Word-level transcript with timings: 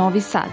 Novi 0.00 0.20
Sad, 0.20 0.48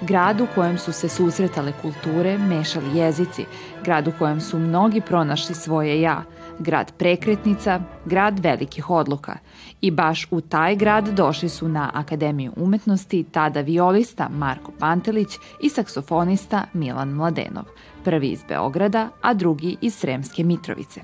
grad 0.00 0.40
u 0.40 0.46
kojem 0.54 0.78
su 0.78 0.92
se 0.92 1.08
susretale 1.08 1.72
kulture, 1.82 2.38
mešali 2.38 2.98
jezici, 2.98 3.44
grad 3.84 4.08
u 4.08 4.12
kojem 4.18 4.40
su 4.40 4.58
mnogi 4.58 5.00
pronašli 5.00 5.54
svoje 5.54 6.00
ja, 6.00 6.22
grad 6.58 6.92
prekretnica, 6.98 7.80
grad 8.04 8.38
velikih 8.38 8.90
odluka. 8.90 9.36
I 9.80 9.90
baš 9.90 10.26
u 10.30 10.40
taj 10.40 10.76
grad 10.76 11.08
došli 11.08 11.48
su 11.48 11.68
na 11.68 11.90
Akademiju 11.94 12.52
umetnosti 12.56 13.24
tada 13.32 13.60
violista 13.60 14.28
Marko 14.28 14.72
Pantelić 14.78 15.28
i 15.62 15.68
saksofonista 15.68 16.64
Milan 16.72 17.08
Mladenov, 17.08 17.64
prvi 18.04 18.28
iz 18.28 18.40
Beograda, 18.48 19.08
a 19.22 19.34
drugi 19.34 19.76
iz 19.80 19.94
Sremske 19.94 20.44
Mitrovice. 20.44 21.00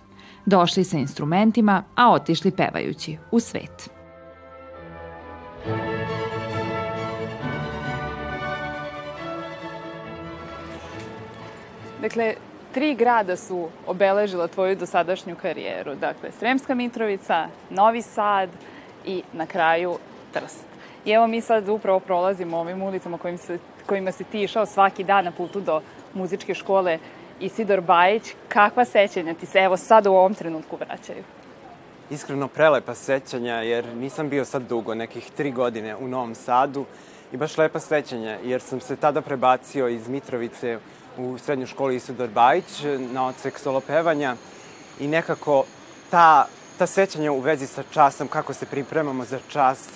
Došli 0.47 0.85
sa 0.85 0.99
instrumentima, 0.99 1.83
a 1.95 2.13
otišli 2.13 2.51
pevajući 2.51 3.19
u 3.31 3.41
svet. 3.41 3.91
Dakle, 12.05 12.35
tri 12.75 12.95
grada 12.95 13.37
su 13.37 13.69
obeležila 13.87 14.49
tvoju 14.49 14.77
dosadašnju 14.77 15.37
karijeru. 15.43 15.95
Dakle, 15.95 16.31
Sremska 16.39 16.75
Mitrovica, 16.75 17.49
Novi 17.71 18.03
Sad 18.03 18.49
i 19.05 19.23
na 19.33 19.47
kraju 19.47 19.99
Trst. 20.33 20.65
I 21.05 21.11
evo 21.11 21.27
mi 21.27 21.41
sad 21.41 21.69
upravo 21.69 22.01
prolazimo 22.01 22.59
ovim 22.59 22.83
ulicama 22.83 23.19
kojim 23.19 23.39
se, 23.39 23.59
kojima 23.87 24.13
se 24.13 24.25
ti 24.25 24.43
išao 24.43 24.67
svaki 24.67 25.05
dan 25.05 25.25
na 25.25 25.31
putu 25.31 25.61
do 25.61 25.81
muzičke 26.15 26.55
škole 26.55 26.99
Isidor 27.41 27.81
Bajić. 27.81 28.23
Kakva 28.49 28.85
sećanja 28.85 29.35
ti 29.35 29.47
se 29.47 29.59
evo 29.59 29.77
sad 29.77 30.07
u 30.07 30.13
ovom 30.13 30.35
trenutku 30.35 30.77
vraćaju? 30.77 31.25
Iskreno 32.11 32.49
prelepa 32.49 32.95
sećanja 32.95 33.55
jer 33.55 33.87
nisam 33.97 34.29
bio 34.29 34.45
sad 34.45 34.63
dugo, 34.63 34.95
nekih 34.95 35.31
tri 35.37 35.51
godine 35.51 35.97
u 35.97 36.09
Novom 36.09 36.35
Sadu 36.35 36.85
i 37.33 37.37
baš 37.37 37.59
lepa 37.59 37.81
sećanja 37.81 38.39
jer 38.43 38.61
sam 38.61 38.81
se 38.81 38.97
tada 38.97 39.21
prebacio 39.21 39.89
iz 39.89 40.09
Mitrovice 40.09 40.79
u 41.19 41.39
srednju 41.39 41.67
školu 41.67 41.93
Isidor 41.93 42.29
Bajić 42.29 42.83
na 43.13 43.27
odsek 43.27 43.59
solopevanja 43.59 44.37
i 45.01 45.09
nekako 45.09 45.65
ta, 46.11 46.47
ta 46.79 46.87
sećanja 46.87 47.33
u 47.33 47.41
vezi 47.41 47.67
sa 47.67 47.83
časom, 47.91 48.29
kako 48.29 48.55
se 48.55 48.67
pripremamo 48.67 49.25
za 49.25 49.39
čas, 49.49 49.89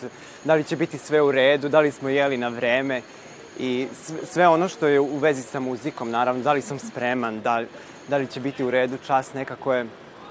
da 0.44 0.55
li 0.55 0.64
će 0.64 0.77
biti 0.77 0.98
sve 0.98 1.22
u 1.22 1.33
redu, 1.33 1.69
da 1.69 1.80
li 1.80 1.91
smo 1.91 2.08
jeli 2.08 2.36
na 2.36 2.48
vreme 2.48 3.02
i 3.58 3.89
sve 4.30 4.48
ono 4.48 4.69
što 4.69 4.86
je 4.86 5.00
u 5.00 5.16
vezi 5.19 5.42
sa 5.42 5.61
muzikom, 5.61 6.11
naravno, 6.11 6.42
da 6.42 6.52
li 6.52 6.62
sam 6.62 6.78
spreman, 6.78 7.41
da, 7.41 7.62
da 8.08 8.16
li 8.16 8.27
će 8.27 8.41
biti 8.41 8.64
u 8.64 8.70
redu 8.70 8.96
čas, 9.06 9.34
nekako 9.34 9.74
je 9.74 9.86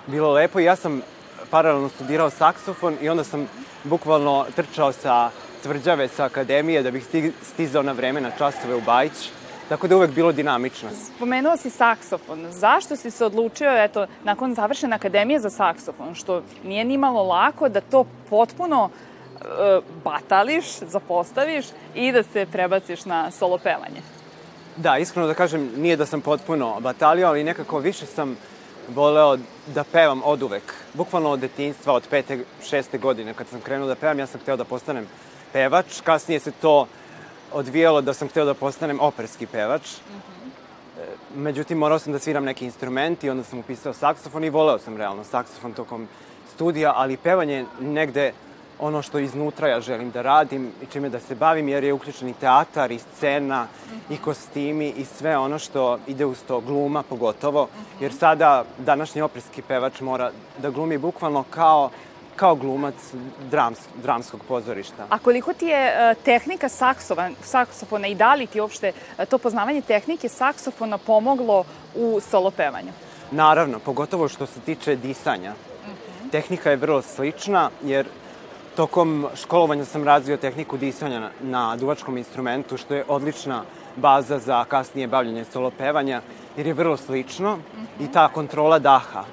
bilo 0.08 0.32
lepo. 0.32 0.60
I 0.60 0.64
ja 0.64 0.76
sam 0.76 1.02
paralelno 1.50 1.90
studirao 1.90 2.30
saksofon 2.30 2.98
i 3.02 3.10
onda 3.10 3.24
sam 3.24 3.48
bukvalno 3.84 4.46
trčao 4.56 4.92
sa 4.92 5.30
tvrđave 5.64 6.08
sa 6.08 6.26
akademije 6.26 6.84
da 6.84 6.92
bih 6.92 7.06
stizao 7.44 7.84
na 7.84 7.92
vreme 7.92 8.22
na 8.22 8.32
časove 8.38 8.76
u 8.76 8.82
Bajić 8.82 9.32
Tako 9.70 9.88
da 9.88 9.94
je 9.94 9.98
uvek 9.98 10.12
bilo 10.12 10.32
dinamično. 10.32 10.90
Spomenuo 11.16 11.58
si 11.58 11.70
saksofon. 11.70 12.46
Zašto 12.52 12.96
si 12.96 13.12
se 13.12 13.26
odlučio, 13.26 13.84
eto, 13.84 14.08
nakon 14.24 14.54
završene 14.54 14.96
akademije 14.96 15.40
za 15.40 15.50
saksofon, 15.50 16.16
što 16.16 16.42
nije 16.64 16.86
ni 16.86 16.98
malo 16.98 17.24
lako 17.24 17.70
da 17.70 17.82
to 17.82 18.06
potpuno 18.30 18.90
e, 18.90 19.44
batališ, 20.04 20.66
zapostaviš 20.80 21.66
i 21.96 22.12
da 22.12 22.24
se 22.24 22.46
prebaciš 22.52 23.06
na 23.06 23.32
solo 23.32 23.58
pevanje? 23.58 24.02
Da, 24.78 24.98
iskreno 24.98 25.28
da 25.28 25.34
kažem, 25.34 25.72
nije 25.78 25.98
da 25.98 26.06
sam 26.06 26.22
potpuno 26.22 26.80
batalio, 26.80 27.28
ali 27.28 27.44
nekako 27.44 27.80
više 27.80 28.06
sam 28.06 28.38
voleo 28.96 29.38
da 29.68 29.84
pevam 29.84 30.22
od 30.26 30.44
uvek. 30.44 30.74
Bukvalno 30.94 31.30
od 31.30 31.40
detinstva, 31.40 31.94
od 31.94 32.08
pete, 32.10 32.40
šeste 32.64 32.98
godine 32.98 33.34
kad 33.34 33.48
sam 33.48 33.62
krenuo 33.62 33.88
da 33.88 33.96
pevam, 33.96 34.20
ja 34.20 34.28
sam 34.28 34.42
hteo 34.42 34.56
da 34.56 34.64
postanem 34.64 35.08
pevač. 35.54 36.02
Kasnije 36.04 36.40
se 36.40 36.52
to 36.52 36.88
odvijalo 37.54 38.02
da 38.02 38.14
sam 38.14 38.28
hteo 38.28 38.46
da 38.46 38.54
postanem 38.54 39.00
operski 39.00 39.46
pevač. 39.46 39.82
Mm 39.82 40.14
-hmm. 40.14 40.48
Međutim, 41.36 41.78
morao 41.78 42.00
sam 42.00 42.14
da 42.14 42.20
sviram 42.20 42.44
neki 42.44 42.66
instrument 42.66 43.24
i 43.24 43.30
onda 43.30 43.44
sam 43.44 43.60
upisao 43.60 43.94
saksofon 43.94 44.44
i 44.44 44.50
voleo 44.50 44.80
sam 44.80 44.98
realno 44.98 45.24
saksofon 45.24 45.74
tokom 45.74 46.08
studija, 46.56 46.94
ali 46.96 47.18
pevanje 47.18 47.66
negde 47.80 48.34
ono 48.80 49.02
što 49.02 49.20
iznutra 49.20 49.68
ja 49.68 49.82
želim 49.82 50.12
da 50.12 50.22
radim 50.22 50.72
i 50.82 50.86
čime 50.86 51.10
da 51.10 51.20
se 51.20 51.36
bavim, 51.36 51.70
jer 51.70 51.84
je 51.84 51.94
uključen 51.94 52.30
i 52.30 52.34
teatar, 52.34 52.92
i 52.92 53.00
scena, 53.00 53.64
mm 53.64 53.94
-hmm. 53.94 54.14
i 54.14 54.18
kostimi, 54.18 54.90
i 54.90 55.06
sve 55.06 55.38
ono 55.38 55.60
što 55.60 56.00
ide 56.08 56.26
uz 56.26 56.38
to, 56.48 56.60
gluma 56.60 57.04
pogotovo, 57.04 57.64
mm 57.64 57.68
-hmm. 57.68 58.04
jer 58.04 58.14
sada 58.14 58.64
današnji 58.78 59.22
operski 59.22 59.62
pevač 59.62 60.02
mora 60.02 60.32
da 60.58 60.70
glumi 60.70 60.98
bukvalno 60.98 61.44
kao 61.50 61.90
kao 62.38 62.56
glumac 62.56 62.96
drams, 63.52 63.80
dramskog 64.02 64.42
pozorišta. 64.48 65.08
A 65.10 65.20
koliko 65.20 65.54
ti 65.54 65.66
je 65.66 66.12
uh, 66.12 66.24
tehnika 66.24 66.70
saksofona, 66.70 67.32
saksofona 67.42 68.08
i 68.08 68.16
da 68.16 68.36
li 68.36 68.48
ti 68.48 68.62
uopšte 68.62 68.92
uh, 68.92 69.26
to 69.26 69.38
poznavanje 69.38 69.82
tehnike 69.82 70.30
saksofona 70.30 70.98
pomoglo 70.98 71.64
u 71.96 72.20
solo 72.20 72.52
pevanju? 72.52 72.92
Naravno, 73.32 73.80
pogotovo 73.80 74.28
što 74.28 74.46
se 74.46 74.60
tiče 74.60 74.96
disanja. 74.96 75.52
Mhm. 75.52 75.92
-huh. 75.92 76.32
Tehnika 76.32 76.70
je 76.70 76.76
vrlo 76.76 77.02
slična, 77.02 77.70
jer 77.84 78.08
tokom 78.76 79.28
školovanja 79.36 79.86
sam 79.86 80.04
razvio 80.04 80.38
tehniku 80.38 80.78
disanja 80.78 81.20
na, 81.20 81.32
na 81.42 81.76
duvačkom 81.76 82.18
instrumentu, 82.18 82.78
što 82.78 82.96
je 82.96 83.06
odlična 83.08 83.64
baza 83.96 84.40
za 84.40 84.66
kasnije 84.66 85.08
bavljanje 85.08 85.46
solo 85.46 85.72
pevanja, 85.72 86.22
jer 86.58 86.68
je 86.68 86.74
vrlo 86.74 86.98
slično 86.98 87.54
uh 87.54 87.60
-huh. 87.60 88.06
i 88.06 88.12
ta 88.12 88.28
kontrola 88.28 88.80
daha 88.80 89.26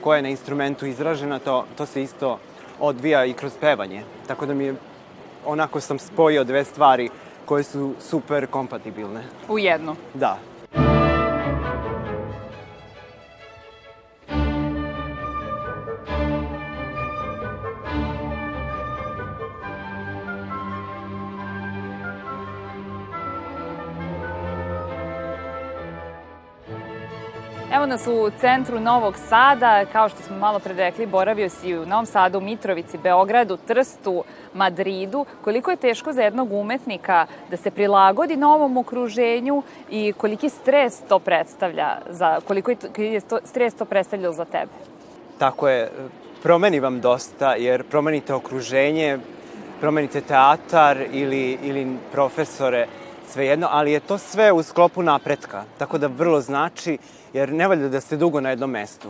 koja 0.00 0.16
je 0.16 0.22
na 0.22 0.28
instrumentu 0.28 0.86
izražena, 0.86 1.38
to, 1.38 1.64
to 1.76 1.86
se 1.86 2.02
isto 2.02 2.38
odvija 2.82 3.24
i 3.24 3.32
kroz 3.32 3.52
pevanje. 3.60 4.02
Tako 4.26 4.46
da 4.46 4.54
mi 4.54 4.64
je, 4.64 4.74
onako 5.46 5.80
sam 5.80 5.98
spojio 5.98 6.44
dve 6.44 6.64
stvari 6.64 7.10
koje 7.44 7.62
su 7.62 7.94
super 8.00 8.46
kompatibilne. 8.46 9.22
U 9.48 9.58
jedno? 9.58 9.96
Da. 10.14 10.38
Evo 27.92 27.98
nas 27.98 28.06
u 28.06 28.30
centru 28.40 28.80
Novog 28.80 29.14
Sada, 29.28 29.84
kao 29.92 30.08
što 30.08 30.22
smo 30.22 30.36
malo 30.36 30.58
pre 30.58 30.74
rekli, 30.74 31.06
boravio 31.06 31.48
si 31.48 31.76
u 31.78 31.86
Novom 31.86 32.06
Sadu, 32.06 32.40
Mitrovici, 32.40 32.98
Beogradu, 32.98 33.56
Trstu, 33.56 34.24
Madridu. 34.54 35.26
Koliko 35.44 35.70
je 35.70 35.76
teško 35.76 36.12
za 36.12 36.22
jednog 36.22 36.52
umetnika 36.52 37.26
da 37.50 37.56
se 37.56 37.70
prilagodi 37.70 38.36
novom 38.36 38.76
okruženju 38.76 39.62
i 39.90 40.12
koliki 40.12 40.48
stres 40.48 41.00
to 41.08 41.18
predstavlja, 41.18 41.98
za, 42.10 42.40
koliko 42.48 42.70
je 42.96 43.20
to, 43.20 43.38
stres 43.44 43.74
to 43.74 43.84
predstavljalo 43.84 44.34
za 44.34 44.44
tebe? 44.44 44.72
Tako 45.38 45.68
je, 45.68 45.90
promeni 46.42 46.80
vam 46.80 47.00
dosta, 47.00 47.54
jer 47.54 47.84
promenite 47.84 48.34
okruženje, 48.34 49.18
promenite 49.80 50.20
teatar 50.20 50.98
ili, 51.12 51.58
ili 51.62 51.96
profesore, 52.12 52.86
svejedno, 53.32 53.68
ali 53.70 53.92
je 53.92 54.00
to 54.00 54.18
sve 54.18 54.52
u 54.52 54.62
sklopu 54.62 55.02
napretka, 55.02 55.64
tako 55.78 55.98
da 55.98 56.06
vrlo 56.06 56.40
znači 56.40 56.98
jer 57.32 57.52
ne 57.52 57.68
valjda 57.68 57.88
da 57.88 58.00
ste 58.00 58.16
dugo 58.16 58.40
na 58.40 58.50
jednom 58.50 58.70
mestu. 58.70 59.08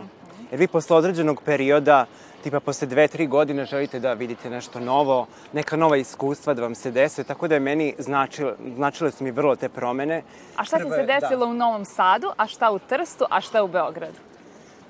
Jer 0.50 0.60
vi 0.60 0.66
posle 0.68 0.96
određenog 0.96 1.42
perioda, 1.44 2.06
tipa 2.42 2.60
posle 2.60 2.86
dve, 2.86 3.08
tri 3.08 3.26
godine, 3.26 3.64
želite 3.64 4.00
da 4.00 4.12
vidite 4.12 4.50
nešto 4.50 4.80
novo, 4.80 5.26
neka 5.52 5.76
nova 5.76 5.96
iskustva 5.96 6.54
da 6.54 6.62
vam 6.62 6.74
se 6.74 6.90
dese, 6.90 7.24
tako 7.24 7.48
da 7.48 7.54
je 7.54 7.60
meni 7.60 7.94
značile, 7.98 8.54
značile 8.76 9.10
su 9.10 9.24
mi 9.24 9.30
vrlo 9.30 9.56
te 9.56 9.68
promene. 9.68 10.22
A 10.56 10.64
šta 10.64 10.78
ti 10.78 10.90
se 10.90 11.06
desilo 11.06 11.46
da. 11.46 11.50
u 11.50 11.54
Novom 11.54 11.84
Sadu, 11.84 12.30
a 12.36 12.46
šta 12.46 12.70
u 12.70 12.78
Trstu, 12.78 13.24
a 13.30 13.40
šta 13.40 13.62
u 13.62 13.68
Beogradu? 13.68 14.18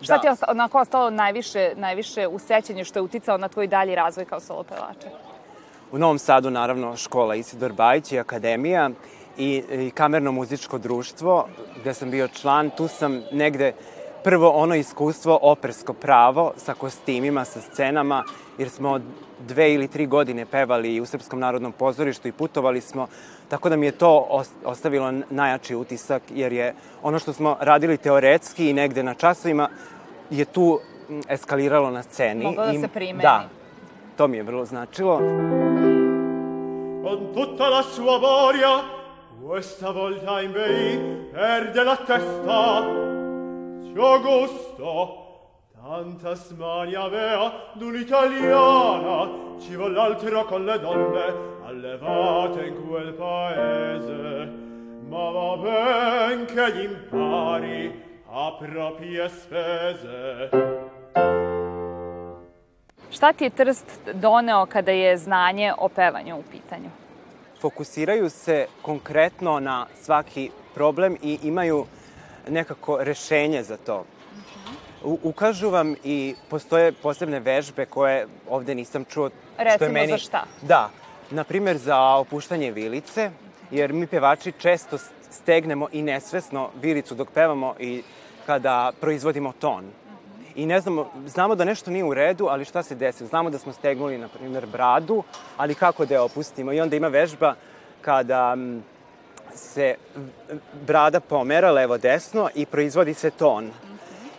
Šta 0.03 0.15
da. 0.15 0.21
ti 0.21 0.27
je 0.27 0.33
onako 0.49 0.79
ostalo 0.79 1.11
najviše, 1.11 1.73
najviše 1.77 2.27
u 2.27 2.39
sećanju 2.39 2.85
što 2.85 2.99
je 2.99 3.03
uticao 3.03 3.39
na 3.39 3.49
tvoj 3.49 3.67
dalji 3.67 3.95
razvoj 3.95 4.25
kao 4.25 4.41
solo 4.41 4.63
pevača? 4.63 5.09
U 5.93 5.99
Novom 5.99 6.19
Sadu, 6.19 6.51
naravno, 6.51 6.97
škola 6.97 7.35
Isidor 7.35 7.73
Bajić 7.73 8.13
i 8.13 8.19
akademija 8.19 8.91
i, 9.39 9.63
i 9.71 9.91
kamerno 9.91 10.33
muzičko 10.33 10.79
društvo, 10.79 11.49
gde 11.81 11.95
sam 11.95 12.11
bio 12.11 12.29
član, 12.29 12.71
tu 12.71 12.89
sam 12.89 13.23
negde 13.33 13.73
prvo 14.25 14.49
ono 14.49 14.75
iskustvo 14.75 15.39
opersko 15.43 15.93
pravo 15.93 16.53
sa 16.57 16.75
kostimima, 16.75 17.45
sa 17.45 17.61
scenama, 17.61 18.25
jer 18.59 18.71
smo 18.71 19.01
dve 19.39 19.75
ili 19.75 19.89
tri 19.89 20.07
godine 20.07 20.47
pevali 20.47 21.01
u 21.01 21.07
Srpskom 21.07 21.41
narodnom 21.41 21.73
pozorištu 21.73 22.29
i 22.29 22.33
putovali 22.33 22.81
smo, 22.81 23.07
tako 23.49 23.69
da 23.69 23.77
mi 23.77 23.87
je 23.87 23.93
to 23.93 24.43
ostavilo 24.65 25.13
najjači 25.31 25.75
utisak, 25.75 26.23
jer 26.35 26.53
je 26.53 26.75
ono 27.03 27.19
što 27.19 27.33
smo 27.33 27.57
radili 27.61 27.97
teoretski 27.97 28.71
i 28.71 28.73
negde 28.73 29.03
na 29.03 29.15
časovima, 29.15 29.69
je 30.31 30.45
tu 30.45 30.81
eskaliralo 31.29 31.91
na 31.91 32.03
sceni. 32.03 32.45
Moglo 32.45 32.67
da 32.67 32.73
se 32.73 32.89
primeni. 32.89 33.23
Da, 33.23 33.49
to 34.17 34.29
mi 34.29 34.37
je 34.37 34.43
vrlo 34.43 34.65
značilo. 34.65 35.19
Con 37.03 37.35
tutta 37.35 37.69
la 37.69 37.83
sua 37.83 38.19
boria 38.19 39.02
Questa 39.45 39.91
volta 39.91 40.41
in 40.41 40.53
bei 40.53 40.97
perde 41.33 41.83
la 41.83 41.97
testa. 41.97 42.81
Ciò 43.93 44.21
gusto 44.21 45.21
Tanta 45.75 46.35
smania 46.35 47.03
avea 47.03 47.53
d'un'italiana 47.75 49.59
Ci 49.59 49.75
vol 49.75 49.95
l'altro 49.95 50.45
con 50.45 50.65
le 50.65 50.79
donne 50.79 51.35
Allevate 51.67 52.67
in 52.67 52.89
quel 52.89 53.13
paese. 53.15 54.49
Ma 55.09 55.31
va 55.31 55.57
ben 55.57 56.45
che 56.45 56.73
gli 56.73 56.85
impari 56.85 58.03
A 58.31 58.53
proprie 58.53 59.29
spese. 59.29 60.51
Šta 63.11 63.33
ti 63.33 63.45
je 63.45 63.51
Trst 63.51 64.11
doneo 64.13 64.67
kada 64.67 64.93
je 64.93 65.17
znanje 65.17 65.73
o 65.79 65.89
pevanju 65.89 66.37
u 66.37 66.43
pitanju? 66.51 67.02
Fokusiraju 67.63 68.31
se 68.31 68.67
konkretno 68.83 69.61
na 69.61 69.87
svaki 70.03 70.51
problem 70.75 71.17
i 71.23 71.39
imaju 71.43 71.87
nekako 72.49 72.99
rešenje 73.05 73.63
za 73.63 73.77
to. 73.77 74.05
U, 75.05 75.19
ukažu 75.23 75.71
vam 75.71 75.95
i 76.05 76.35
postoje 76.49 76.93
posebne 76.93 77.41
vežbe 77.41 77.87
koje 77.87 78.27
ovde 78.49 78.75
nisam 78.75 79.05
čuo. 79.05 79.31
Recimo 79.59 79.77
što 79.77 79.85
je 79.85 79.91
meni, 79.91 80.13
za 80.13 80.19
šta? 80.19 80.45
Da, 80.63 80.91
na 81.31 81.45
primer 81.45 81.79
za 81.79 81.99
opuštanje 81.99 82.71
vilice, 82.71 83.31
jer 83.71 83.93
mi 83.93 84.07
pevači 84.07 84.53
često 84.59 84.99
stegnemo 85.31 85.89
i 85.93 86.03
nesvesno 86.03 86.71
vilicu 86.83 87.15
dok 87.15 87.31
pevamo 87.31 87.75
i 87.79 88.03
kada 88.47 88.93
proizvodimo 89.01 89.53
ton. 89.61 89.85
I 90.55 90.67
ne 90.67 90.81
znamo, 90.81 91.11
znamo 91.27 91.55
da 91.55 91.65
nešto 91.65 91.91
nije 91.91 92.05
u 92.05 92.15
redu, 92.15 92.47
ali 92.47 92.65
šta 92.65 92.83
se 92.83 92.95
desi? 92.95 93.27
Znamo 93.27 93.51
da 93.51 93.59
smo 93.59 93.73
stegnuli, 93.73 94.19
na 94.19 94.29
primjer, 94.29 94.67
bradu, 94.67 95.23
ali 95.57 95.75
kako 95.75 96.07
da 96.07 96.15
je 96.15 96.21
opustimo? 96.21 96.73
I 96.73 96.81
onda 96.81 96.97
ima 96.97 97.09
vežba 97.09 97.55
kada 98.03 98.57
se 99.55 99.95
brada 100.87 101.21
pomera 101.21 101.71
levo-desno 101.71 102.49
i 102.55 102.67
proizvodi 102.67 103.15
se 103.15 103.31
ton. 103.31 103.71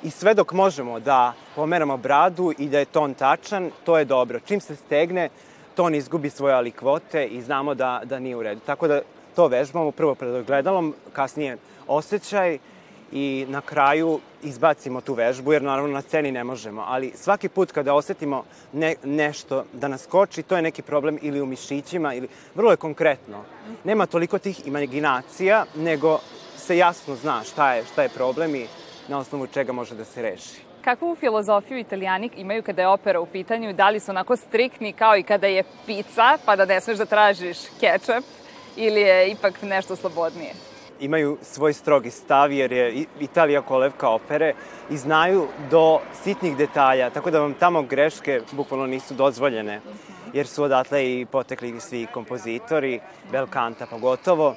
I 0.04 0.10
sve 0.10 0.34
dok 0.34 0.54
možemo 0.54 1.00
da 1.00 1.34
pomeramo 1.56 1.98
bradu 1.98 2.54
i 2.58 2.68
da 2.68 2.80
je 2.80 2.86
ton 2.86 3.14
tačan, 3.14 3.72
to 3.84 3.98
je 3.98 4.06
dobro. 4.06 4.40
Čim 4.40 4.60
se 4.60 4.76
stegne, 4.76 5.30
ton 5.76 5.96
izgubi 5.96 6.30
svoje 6.30 6.54
alikvote 6.54 7.26
i 7.26 7.42
znamo 7.42 7.76
da, 7.76 8.02
da 8.04 8.20
nije 8.20 8.36
u 8.36 8.44
redu. 8.44 8.62
Tako 8.66 8.88
da 8.88 9.02
to 9.36 9.48
vežbamo 9.48 9.92
prvo 9.92 10.16
pred 10.16 10.36
ogledalom, 10.36 10.96
kasnije 11.14 11.58
osjećaj 11.88 12.58
i 13.12 13.46
na 13.50 13.62
kraju 13.62 14.20
izbacimo 14.44 15.02
tu 15.02 15.14
vežbu, 15.14 15.54
jer 15.54 15.62
naravno 15.62 15.94
na 15.94 16.02
sceni 16.02 16.32
ne 16.32 16.44
možemo. 16.44 16.84
Ali 16.88 17.12
svaki 17.16 17.50
put 17.50 17.72
kada 17.72 17.94
osetimo 17.94 18.44
ne, 18.74 18.96
nešto 19.04 19.64
da 19.74 19.88
nas 19.88 20.06
koči, 20.06 20.44
to 20.44 20.56
je 20.56 20.62
neki 20.62 20.82
problem 20.82 21.20
ili 21.22 21.42
u 21.42 21.46
mišićima, 21.46 22.14
ili 22.14 22.28
vrlo 22.56 22.72
je 22.72 22.78
konkretno. 22.78 23.44
Nema 23.84 24.06
toliko 24.06 24.40
tih 24.40 24.68
imaginacija, 24.68 25.66
nego 25.76 26.20
se 26.58 26.78
jasno 26.78 27.16
zna 27.16 27.44
šta 27.44 27.74
je, 27.74 27.84
šta 27.86 28.04
je 28.04 28.10
problem 28.10 28.56
i 28.56 28.68
na 29.08 29.18
osnovu 29.18 29.48
čega 29.48 29.74
može 29.74 29.96
da 29.96 30.06
se 30.06 30.22
reši. 30.22 30.62
Kakvu 30.84 31.16
filozofiju 31.16 31.78
italijani 31.78 32.30
imaju 32.38 32.64
kada 32.64 32.82
je 32.82 32.88
opera 32.88 33.20
u 33.20 33.26
pitanju? 33.26 33.74
Da 33.74 33.90
li 33.90 34.00
su 34.00 34.12
onako 34.12 34.36
striktni 34.36 34.94
kao 34.94 35.18
i 35.18 35.24
kada 35.24 35.48
je 35.48 35.64
pizza, 35.86 36.38
pa 36.46 36.56
da 36.56 36.66
ne 36.66 36.82
smeš 36.82 36.98
da 36.98 37.06
tražiš 37.06 37.58
kečap, 37.80 38.24
ili 38.76 39.02
je 39.02 39.32
ipak 39.32 39.62
nešto 39.62 39.96
slobodnije? 39.96 40.73
Imaju 41.00 41.38
svoj 41.42 41.74
strogi 41.74 42.12
stav 42.12 42.52
jer 42.52 42.72
je 42.72 43.06
Italija 43.20 43.62
kolevka 43.62 44.10
opere 44.10 44.54
i 44.90 44.98
znaju 44.98 45.48
do 45.72 46.00
sitnih 46.24 46.58
detalja, 46.58 47.10
tako 47.10 47.32
da 47.32 47.40
vam 47.40 47.54
tamo 47.54 47.82
greške 47.82 48.42
bukvalno 48.52 48.86
nisu 48.86 49.14
dozvoljene, 49.14 49.82
jer 50.34 50.48
su 50.48 50.64
odatle 50.64 51.06
i 51.06 51.26
potekli 51.26 51.80
svi 51.80 52.08
kompozitori, 52.14 53.00
Belkanta 53.32 53.86
pogotovo. 53.86 54.56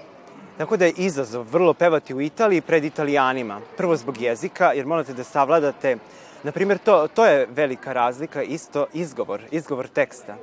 Tako 0.59 0.77
da 0.77 0.85
je 0.85 0.93
izazov 0.97 1.47
vrlo 1.53 1.75
pevati 1.75 2.15
u 2.15 2.21
Italiji 2.21 2.61
pred 2.61 2.85
italijanima. 2.85 3.61
Prvo 3.77 3.97
zbog 3.97 4.21
jezika, 4.21 4.73
jer 4.73 4.87
morate 4.87 5.13
da 5.13 5.25
savladate, 5.25 5.97
na 6.43 6.53
primjer, 6.53 6.79
to, 6.79 7.09
to 7.15 7.27
je 7.27 7.47
velika 7.51 7.93
razlika, 7.93 8.43
isto 8.43 8.87
izgovor, 8.93 9.43
izgovor 9.51 9.87
teksta. 9.89 10.37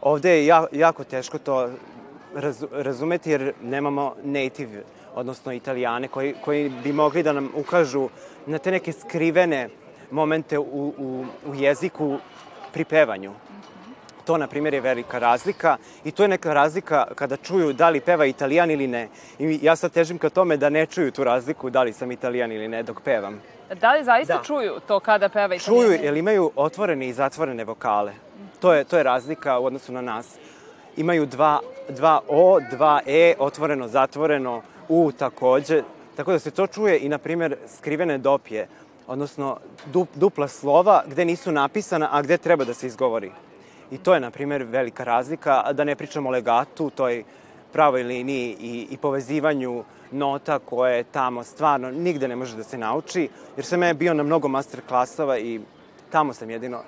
Ovde 0.00 0.30
je 0.30 0.46
ja, 0.46 0.66
jako 0.72 1.04
teško 1.04 1.38
to 1.38 1.70
raz, 2.34 2.64
razumeti 2.72 3.30
jer 3.30 3.52
nemamo 3.62 4.14
native 4.22 4.82
odnosno 5.14 5.52
italijane, 5.52 6.08
koji, 6.08 6.34
koji 6.44 6.68
bi 6.84 6.92
mogli 6.92 7.22
da 7.22 7.32
nam 7.32 7.50
ukažu 7.54 8.08
na 8.46 8.58
te 8.58 8.70
neke 8.70 8.92
skrivene 8.92 9.68
momente 10.10 10.58
u, 10.58 10.94
u, 10.98 11.24
u 11.46 11.54
jeziku 11.54 12.18
pri 12.72 12.84
pevanju. 12.84 13.32
To, 14.24 14.36
na 14.36 14.46
primjer, 14.46 14.74
je 14.74 14.80
velika 14.80 15.18
razlika 15.18 15.76
i 16.04 16.10
to 16.10 16.22
je 16.22 16.28
neka 16.28 16.54
razlika 16.54 17.06
kada 17.14 17.36
čuju 17.36 17.72
da 17.72 17.88
li 17.88 18.00
peva 18.00 18.26
italijan 18.26 18.70
ili 18.70 18.86
ne. 18.86 19.08
I 19.38 19.58
ja 19.62 19.76
sad 19.76 19.92
težim 19.92 20.18
ka 20.18 20.28
tome 20.30 20.56
da 20.56 20.70
ne 20.70 20.86
čuju 20.86 21.10
tu 21.10 21.24
razliku 21.24 21.70
da 21.70 21.82
li 21.82 21.92
sam 21.92 22.12
italijan 22.12 22.52
ili 22.52 22.68
ne 22.68 22.82
dok 22.82 23.00
pevam. 23.00 23.40
Da 23.80 23.92
li 23.92 24.04
zaista 24.04 24.36
da. 24.36 24.42
čuju 24.42 24.80
to 24.86 25.00
kada 25.00 25.28
peva 25.28 25.54
italijan? 25.54 25.84
Čuju, 25.84 26.04
jer 26.04 26.16
imaju 26.16 26.50
otvorene 26.56 27.08
i 27.08 27.12
zatvorene 27.12 27.64
vokale. 27.64 28.12
To 28.60 28.72
je, 28.72 28.84
to 28.84 28.96
je 28.96 29.02
razlika 29.02 29.58
u 29.58 29.64
odnosu 29.64 29.92
na 29.92 30.00
nas. 30.00 30.36
Imaju 30.96 31.26
dva, 31.26 31.60
dva 31.88 32.20
O, 32.28 32.60
dva 32.70 33.00
E, 33.06 33.34
otvoreno, 33.38 33.88
zatvoreno, 33.88 34.62
U 34.94 35.12
takođe, 35.12 35.82
tako 36.16 36.32
da 36.32 36.38
se 36.38 36.50
to 36.50 36.66
čuje 36.66 36.98
i, 36.98 37.08
na 37.08 37.18
primjer, 37.18 37.56
skrivene 37.76 38.18
dopije, 38.18 38.68
odnosno 39.06 39.56
du, 39.86 40.06
dupla 40.14 40.48
slova 40.48 41.02
gde 41.06 41.24
nisu 41.24 41.52
napisana, 41.52 42.08
a 42.12 42.22
gde 42.22 42.36
treba 42.36 42.64
da 42.64 42.74
se 42.74 42.86
izgovori. 42.86 43.30
I 43.90 43.98
to 43.98 44.14
je, 44.14 44.20
na 44.20 44.30
primjer, 44.30 44.62
velika 44.62 45.04
razlika, 45.04 45.72
da 45.72 45.84
ne 45.84 45.96
pričamo 45.96 46.28
o 46.28 46.32
legatu, 46.32 46.90
toj 46.90 47.24
pravoj 47.72 48.02
liniji 48.02 48.56
i, 48.60 48.86
i 48.90 48.96
povezivanju 48.96 49.84
nota 50.10 50.58
koje 50.58 51.04
tamo 51.04 51.44
stvarno 51.44 51.90
nigde 51.90 52.28
ne 52.28 52.36
može 52.36 52.56
da 52.56 52.62
se 52.62 52.78
nauči, 52.78 53.28
jer 53.56 53.64
sam 53.64 53.82
ja 53.82 53.94
bio 53.94 54.14
na 54.14 54.22
mnogo 54.22 54.48
master 54.48 54.80
klasova 54.88 55.38
i 55.38 55.60
tamo 56.10 56.34
sam 56.34 56.50
jedino 56.50 56.82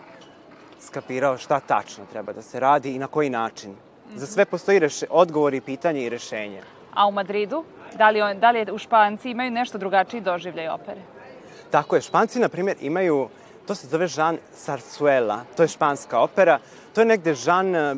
skapirao 0.81 1.39
šta 1.39 1.61
tačno 1.61 2.05
treba 2.13 2.33
da 2.33 2.43
se 2.43 2.61
radi 2.61 2.95
i 2.95 2.99
na 2.99 3.07
koji 3.07 3.31
način. 3.31 3.75
Za 4.17 4.27
sve 4.27 4.45
postoji 4.45 4.79
reše, 4.79 5.07
odgovor 5.11 5.55
i 5.55 5.61
pitanje 5.61 6.05
i 6.05 6.09
rešenje. 6.09 6.61
A 6.95 7.07
u 7.07 7.13
Madridu? 7.13 7.65
Da 7.99 8.11
li, 8.11 8.23
on, 8.23 8.39
da 8.39 8.51
li 8.51 8.67
u 8.73 8.79
Španci 8.79 9.31
imaju 9.31 9.51
nešto 9.51 9.79
drugačiji 9.79 10.21
doživljaj 10.21 10.69
opere? 10.69 11.01
Tako 11.71 11.97
je. 11.97 12.03
Španci, 12.03 12.39
na 12.39 12.49
primjer, 12.49 12.77
imaju, 12.81 13.29
to 13.67 13.75
se 13.75 13.87
zove 13.87 14.07
žan 14.07 14.39
Sarsuela, 14.55 15.41
to 15.57 15.63
je 15.63 15.69
španska 15.69 16.21
opera. 16.21 16.59
To 16.95 17.01
je 17.01 17.05
negde 17.05 17.35
žan 17.35 17.77
e, 17.77 17.97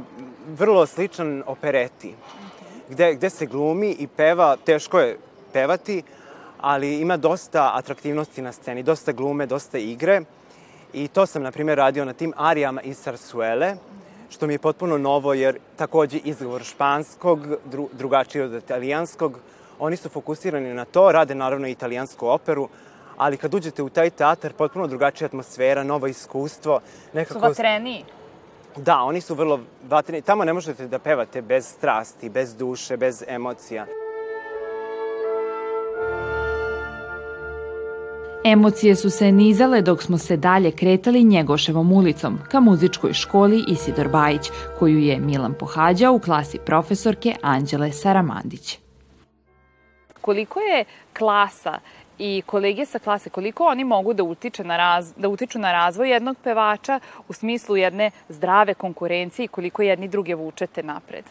vrlo 0.48 0.86
sličan 0.86 1.42
opereti, 1.46 2.14
gde, 2.88 3.14
gde 3.14 3.30
se 3.30 3.46
glumi 3.46 3.90
i 3.90 4.06
peva, 4.06 4.56
teško 4.56 5.00
je 5.00 5.18
pevati, 5.52 6.02
ali 6.60 7.00
ima 7.00 7.16
dosta 7.16 7.70
atraktivnosti 7.74 8.42
na 8.42 8.52
sceni, 8.52 8.82
dosta 8.82 9.12
glume, 9.12 9.46
dosta 9.46 9.78
igre. 9.78 10.22
I 10.92 11.08
to 11.08 11.26
sam, 11.26 11.42
na 11.42 11.50
primjer, 11.50 11.78
radio 11.78 12.04
na 12.04 12.12
tim 12.12 12.32
arijama 12.36 12.82
iz 12.82 12.98
Sarsuele, 12.98 13.76
što 14.30 14.46
mi 14.46 14.54
je 14.54 14.58
potpuno 14.58 14.98
novo, 14.98 15.34
jer 15.34 15.58
takođe 15.76 16.18
izgovor 16.18 16.64
španskog, 16.64 17.46
dru, 17.64 17.88
drugačiji 17.92 18.42
od 18.42 18.54
italijanskog, 18.54 19.40
Oni 19.78 19.96
su 19.96 20.08
fokusirani 20.08 20.74
na 20.74 20.84
to, 20.84 21.12
rade 21.12 21.34
naravno 21.34 21.68
i 21.68 21.72
italijansku 21.72 22.28
operu, 22.28 22.68
ali 23.16 23.36
kad 23.36 23.54
uđete 23.54 23.82
u 23.82 23.88
taj 23.88 24.10
teatar, 24.10 24.52
potpuno 24.52 24.86
drugačija 24.86 25.26
atmosfera, 25.26 25.82
novo 25.82 26.06
iskustvo. 26.06 26.80
Nekako... 27.12 27.40
Su 27.40 27.46
vatreniji? 27.46 28.04
Da, 28.76 29.00
oni 29.00 29.20
su 29.20 29.34
vrlo 29.34 29.60
vatreni. 29.88 30.22
Tamo 30.22 30.44
ne 30.44 30.52
možete 30.52 30.86
da 30.86 30.98
pevate 30.98 31.42
bez 31.42 31.66
strasti, 31.66 32.28
bez 32.28 32.56
duše, 32.56 32.96
bez 32.96 33.24
emocija. 33.28 33.86
Emocije 38.46 38.96
su 38.96 39.10
se 39.10 39.32
nizale 39.32 39.82
dok 39.82 40.02
smo 40.02 40.18
se 40.18 40.36
dalje 40.36 40.70
kretali 40.70 41.24
Njegoševom 41.24 41.92
ulicom 41.92 42.38
ka 42.48 42.60
muzičkoj 42.60 43.12
školi 43.12 43.64
Isidor 43.68 44.08
Bajić, 44.08 44.50
koju 44.78 44.98
je 44.98 45.18
Milan 45.20 45.54
pohađao 45.54 46.14
u 46.14 46.18
klasi 46.18 46.58
profesorke 46.58 47.34
Anđele 47.42 47.92
Saramandić 47.92 48.78
koliko 50.26 50.60
je 50.60 50.84
klasa 51.18 51.78
i 52.18 52.42
kolege 52.46 52.86
sa 52.86 52.98
klase, 52.98 53.30
koliko 53.30 53.64
oni 53.64 53.84
mogu 53.84 54.14
da, 54.14 54.24
utiče 54.24 54.64
na 54.64 54.76
raz, 54.76 55.12
da 55.16 55.28
utiču 55.28 55.58
na 55.58 55.72
razvoj 55.72 56.10
jednog 56.10 56.36
pevača 56.44 57.00
u 57.28 57.32
smislu 57.32 57.76
jedne 57.76 58.10
zdrave 58.28 58.74
konkurencije 58.74 59.44
i 59.44 59.48
koliko 59.48 59.82
jedni 59.82 60.08
druge 60.08 60.34
vučete 60.34 60.82
napred? 60.82 61.24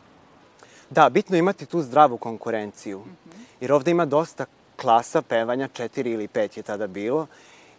Da, 0.90 1.10
bitno 1.10 1.38
imati 1.38 1.66
tu 1.66 1.82
zdravu 1.82 2.18
konkurenciju. 2.18 3.04
Jer 3.62 3.74
ovde 3.74 3.92
ima 3.92 4.06
dosta 4.06 4.46
klasa 4.82 5.22
pevanja, 5.22 5.68
četiri 5.68 6.12
ili 6.12 6.28
pet 6.28 6.58
je 6.58 6.64
tada 6.64 6.88
bilo, 6.88 7.28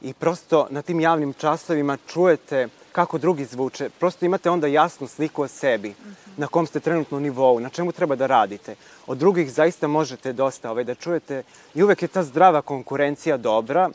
i 0.03 0.13
prosto 0.13 0.67
na 0.71 0.83
tim 0.83 1.01
javnim 1.01 1.33
časovima 1.33 1.99
čujete 2.13 2.69
kako 2.93 3.19
drugi 3.19 3.45
zvuče. 3.45 3.91
Prosto 4.01 4.27
imate 4.27 4.51
onda 4.51 4.67
jasnu 4.67 5.07
sliku 5.07 5.43
o 5.43 5.49
sebi, 5.49 5.89
-hmm. 5.89 6.15
na 6.37 6.47
kom 6.47 6.67
ste 6.67 6.81
trenutno 6.81 7.21
nivou, 7.21 7.61
na 7.61 7.69
čemu 7.69 7.93
treba 7.93 8.17
da 8.17 8.27
radite. 8.27 8.75
Od 9.07 9.19
drugih 9.19 9.53
zaista 9.53 9.87
možete 9.87 10.33
dosta 10.33 10.71
ovaj, 10.71 10.85
da 10.85 10.95
čujete 10.95 11.43
i 11.75 11.83
uvek 11.83 12.03
je 12.03 12.09
ta 12.09 12.23
zdrava 12.23 12.63
konkurencija 12.63 13.37
dobra, 13.37 13.91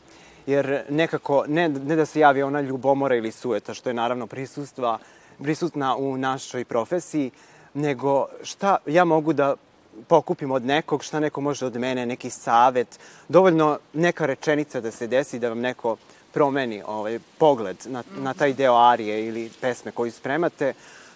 jer 0.45 0.83
nekako, 0.89 1.45
ne, 1.47 1.69
ne 1.69 1.95
da 1.95 2.05
se 2.05 2.19
javi 2.19 2.43
ona 2.43 2.61
ljubomora 2.61 3.15
ili 3.15 3.31
sueta, 3.31 3.73
što 3.73 3.89
je 3.89 3.93
naravno 3.93 4.27
prisustva, 4.27 4.97
prisutna 5.43 5.95
u 5.95 6.17
našoj 6.17 6.65
profesiji, 6.65 7.31
nego 7.73 8.27
šta 8.43 8.77
ja 8.85 9.05
mogu 9.05 9.33
da 9.33 9.55
pokupim 10.07 10.51
od 10.51 10.65
nekog, 10.65 11.03
šta 11.03 11.19
neko 11.19 11.41
može 11.41 11.65
od 11.65 11.75
mene, 11.75 12.05
neki 12.05 12.29
savet, 12.29 12.99
dovoljno 13.27 13.79
neka 13.93 14.25
rečenica 14.25 14.81
da 14.81 14.91
se 14.91 15.07
desi, 15.07 15.39
da 15.39 15.49
vam 15.49 15.59
neko 15.59 15.97
promeni 16.33 16.83
ovaj, 16.87 17.19
pogled 17.37 17.77
na, 17.85 18.03
na 18.17 18.33
taj 18.33 18.53
deo 18.53 18.75
arije 18.75 19.27
ili 19.27 19.51
pesme 19.61 19.91
koju 19.91 20.11
spremate. 20.11 20.73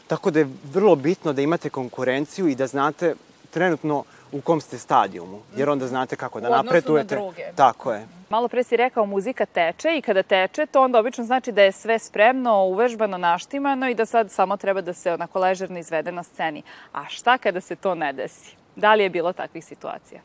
Tako 0.08 0.32
da 0.32 0.40
je 0.40 0.50
vrlo 0.74 0.96
bitno 0.96 1.34
da 1.34 1.42
imate 1.42 1.70
konkurenciju 1.70 2.48
i 2.48 2.56
da 2.56 2.68
znate 2.68 3.16
trenutno 3.52 4.04
u 4.32 4.42
kom 4.42 4.62
ste 4.62 4.78
stadijumu, 4.78 5.42
jer 5.56 5.70
onda 5.70 5.88
znate 5.88 6.16
kako 6.16 6.40
da 6.40 6.50
napredujete. 6.50 7.16
U 7.16 7.20
odnosu 7.20 7.40
na 7.40 7.44
druge. 7.44 7.56
Tako 7.56 7.94
je. 7.94 8.08
Malo 8.30 8.48
pre 8.48 8.64
si 8.64 8.78
rekao 8.78 9.06
muzika 9.06 9.46
teče 9.46 9.98
i 9.98 10.02
kada 10.02 10.24
teče 10.24 10.66
to 10.66 10.82
onda 10.82 11.00
obično 11.00 11.24
znači 11.24 11.52
da 11.52 11.62
je 11.62 11.72
sve 11.72 12.00
spremno, 12.00 12.64
uvežbano, 12.66 13.18
naštimano 13.18 13.90
i 13.90 13.96
da 13.96 14.06
sad 14.06 14.32
samo 14.32 14.58
treba 14.58 14.82
da 14.82 14.94
se 14.94 15.14
onako 15.14 15.40
ležerno 15.40 15.80
izvede 15.80 16.12
na 16.12 16.24
sceni. 16.24 16.64
A 16.92 17.06
šta 17.10 17.38
kada 17.38 17.62
se 17.62 17.76
to 17.76 17.96
ne 17.96 18.14
desi? 18.14 18.56
Da 18.76 18.94
li 18.94 19.04
je 19.04 19.10
bilo 19.10 19.34
takvih 19.34 19.66
situacija? 19.66 20.22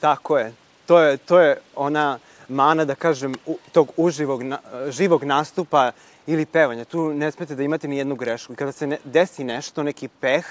Tako 0.00 0.38
je. 0.38 0.52
To 0.86 1.00
je, 1.00 1.16
to 1.16 1.40
je 1.40 1.56
ona 1.76 2.18
mana, 2.48 2.84
da 2.84 2.94
kažem, 2.94 3.34
u, 3.46 3.58
tog 3.72 3.92
uživog, 3.96 4.42
na, 4.42 4.58
živog 4.88 5.24
nastupa 5.24 5.92
ili 6.26 6.46
pevanja. 6.46 6.84
Tu 6.84 7.14
ne 7.14 7.30
smete 7.30 7.54
da 7.54 7.62
imate 7.62 7.88
ni 7.88 7.98
jednu 7.98 8.14
grešku. 8.14 8.52
I 8.52 8.56
kada 8.56 8.72
se 8.72 8.86
ne, 8.86 8.98
desi 9.04 9.44
nešto, 9.44 9.82
neki 9.82 10.08
peh, 10.08 10.46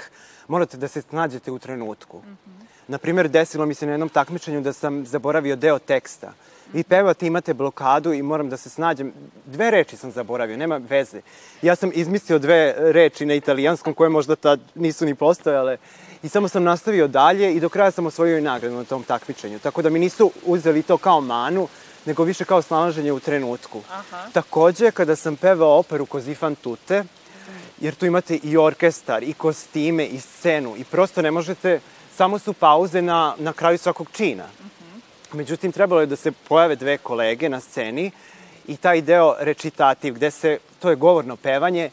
morate 0.48 0.78
da 0.78 0.88
se 0.88 1.02
snađete 1.02 1.52
u 1.52 1.60
trenutku. 1.60 2.18
Mm 2.18 2.30
-hmm. 2.30 2.68
Naprimer, 2.88 3.30
desilo 3.30 3.66
mi 3.66 3.74
se 3.74 3.86
na 3.86 3.92
jednom 3.92 4.10
takmičenju 4.10 4.62
da 4.62 4.74
sam 4.74 5.06
zaboravio 5.06 5.56
deo 5.56 5.80
teksta. 5.80 6.34
Vi 6.74 6.84
pevate, 6.84 7.28
imate 7.28 7.54
blokadu 7.54 8.14
i 8.14 8.22
moram 8.22 8.50
da 8.50 8.58
se 8.58 8.70
snađem. 8.70 9.14
Dve 9.46 9.72
reči 9.72 9.98
sam 9.98 10.12
zaboravio, 10.12 10.58
nema 10.58 10.78
veze. 10.90 11.22
Ja 11.62 11.76
sam 11.76 11.92
izmislio 11.94 12.40
dve 12.40 12.76
reči 12.78 13.26
na 13.26 13.34
italijanskom 13.34 13.94
koje 13.94 14.10
možda 14.10 14.36
tad 14.36 14.60
nisu 14.76 15.06
ni 15.06 15.16
postojale. 15.16 15.78
I 16.24 16.30
samo 16.30 16.48
sam 16.48 16.64
nastavio 16.64 17.08
dalje 17.08 17.56
i 17.56 17.60
do 17.60 17.70
kraja 17.70 17.92
sam 17.92 18.06
osvojio 18.06 18.38
i 18.38 18.42
nagradu 18.42 18.76
na 18.76 18.84
tom 18.84 19.04
takmičenju. 19.04 19.60
Tako 19.60 19.82
da 19.82 19.90
mi 19.90 20.00
nisu 20.00 20.32
uzeli 20.46 20.84
to 20.84 20.98
kao 20.98 21.22
manu, 21.22 21.68
nego 22.06 22.24
više 22.24 22.46
kao 22.46 22.62
snalaženje 22.62 23.12
u 23.12 23.20
trenutku. 23.20 23.82
Aha. 23.92 24.30
Takođe, 24.34 24.92
kada 24.92 25.16
sam 25.16 25.36
pevao 25.36 25.80
operu 25.80 26.06
Kozifan 26.06 26.56
Tute, 26.56 27.04
jer 27.82 27.96
tu 27.96 28.06
imate 28.06 28.40
i 28.44 28.58
orkestar, 28.58 29.24
i 29.24 29.34
kostime, 29.34 30.06
i 30.06 30.20
scenu, 30.20 30.76
i 30.78 30.84
prosto 30.84 31.22
ne 31.22 31.32
možete, 31.32 31.80
samo 32.16 32.40
su 32.40 32.54
pauze 32.54 33.02
na, 33.02 33.36
na 33.38 33.54
kraju 33.54 33.78
svakog 33.78 34.08
čina. 34.12 34.44
-huh. 34.44 34.78
Međutim, 35.34 35.72
trebalo 35.72 36.02
je 36.02 36.08
da 36.08 36.16
se 36.16 36.32
pojave 36.32 36.76
dve 36.76 36.98
kolege 36.98 37.50
na 37.50 37.60
sceni 37.60 38.12
i 38.68 38.78
taj 38.78 39.02
deo 39.02 39.36
recitativ, 39.40 40.14
gde 40.14 40.32
se, 40.32 40.58
to 40.80 40.90
je 40.90 40.96
govorno 40.96 41.36
pevanje, 41.36 41.90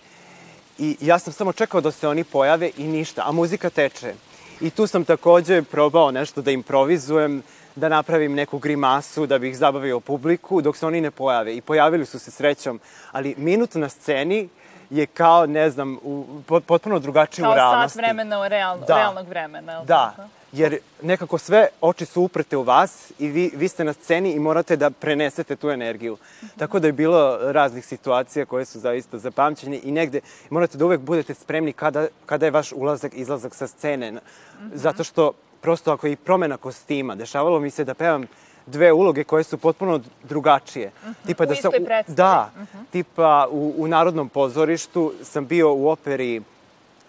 i 0.79 0.97
ja 1.01 1.19
sam 1.19 1.33
samo 1.33 1.53
čekao 1.53 1.81
da 1.81 1.91
se 1.91 2.09
oni 2.09 2.25
pojave 2.25 2.71
i 2.77 2.85
ništa, 2.85 3.23
a 3.27 3.33
muzika 3.33 3.71
teče. 3.71 4.15
I 4.61 4.71
tu 4.71 4.87
sam 4.87 5.05
takođe 5.05 5.63
probao 5.63 6.11
nešto 6.11 6.43
da 6.43 6.51
improvizujem, 6.51 7.43
da 7.77 7.89
napravim 7.89 8.35
neku 8.35 8.59
grimasu, 8.59 9.27
da 9.27 9.39
bih 9.39 9.57
zabavio 9.57 10.01
publiku, 10.01 10.63
dok 10.63 10.77
se 10.77 10.87
oni 10.87 11.01
ne 11.01 11.11
pojave. 11.11 11.57
I 11.57 11.61
pojavili 11.61 12.07
su 12.07 12.19
se 12.19 12.31
srećom, 12.31 12.81
ali 13.13 13.35
minut 13.39 13.75
na 13.75 13.89
sceni 13.89 14.49
je 14.91 15.07
kao, 15.07 15.47
ne 15.47 15.71
znam, 15.71 15.99
u, 16.03 16.27
potpuno 16.67 16.99
drugačije 16.99 17.43
kao 17.43 17.53
u 17.53 17.55
realnosti. 17.55 17.81
Kao 17.81 17.89
sat 17.89 17.97
vremena, 17.97 18.49
real, 18.49 18.79
da. 18.79 18.97
realnog 18.97 19.29
vremena. 19.29 19.73
Je 19.73 19.85
da, 19.85 20.13
tako? 20.17 20.29
jer 20.55 20.79
nekako 21.03 21.39
sve 21.39 21.69
oči 21.81 22.05
su 22.05 22.23
uprte 22.23 22.57
u 22.57 22.63
vas 22.63 23.13
i 23.19 23.29
vi, 23.29 23.51
vi 23.55 23.69
ste 23.69 23.85
na 23.85 23.93
sceni 23.93 24.33
i 24.33 24.39
morate 24.39 24.77
da 24.77 24.91
prenesete 24.91 25.57
tu 25.57 25.71
energiju. 25.71 26.17
Tako 26.59 26.81
da 26.81 26.87
je 26.87 26.93
bilo 26.93 27.39
raznih 27.53 27.87
situacija 27.87 28.47
koje 28.47 28.65
su 28.65 28.81
zaista 28.81 29.19
zapamćenje 29.19 29.81
i 29.83 29.91
negde 29.91 30.21
morate 30.51 30.79
da 30.79 30.85
uvek 30.85 31.01
budete 31.01 31.35
spremni 31.35 31.73
kada, 31.73 32.07
kada 32.27 32.47
je 32.47 32.51
vaš 32.51 32.73
ulazak, 32.73 33.13
izlazak 33.15 33.55
sa 33.55 33.67
scene. 33.67 34.11
Mm 34.11 34.17
-hmm. 34.17 34.71
Zato 34.75 35.05
što 35.05 35.33
prosto 35.61 35.93
ako 35.93 36.07
je 36.07 36.13
i 36.13 36.17
promena 36.17 36.57
kostima, 36.57 37.15
dešavalo 37.15 37.61
mi 37.61 37.71
se 37.71 37.85
da 37.85 37.95
pevam 37.95 38.27
dve 38.67 38.93
uloge 38.93 39.25
koje 39.25 39.45
su 39.45 39.59
potpuno 39.59 40.01
drugačije. 40.23 40.87
Uh 40.87 41.09
mhm. 41.09 41.11
-huh. 41.11 41.27
tipa 41.27 41.45
da 41.45 41.51
u 41.51 41.55
istoj 41.55 41.71
sam, 41.71 41.85
predstavi. 41.85 42.17
Da, 42.17 42.51
uh 42.57 42.63
mhm. 42.63 42.79
-huh. 42.79 42.85
tipa 42.91 43.49
u, 43.51 43.75
u 43.77 43.89
Narodnom 43.89 44.29
pozorištu 44.29 45.13
sam 45.23 45.47
bio 45.47 45.75
u 45.75 45.89
operi 45.89 46.43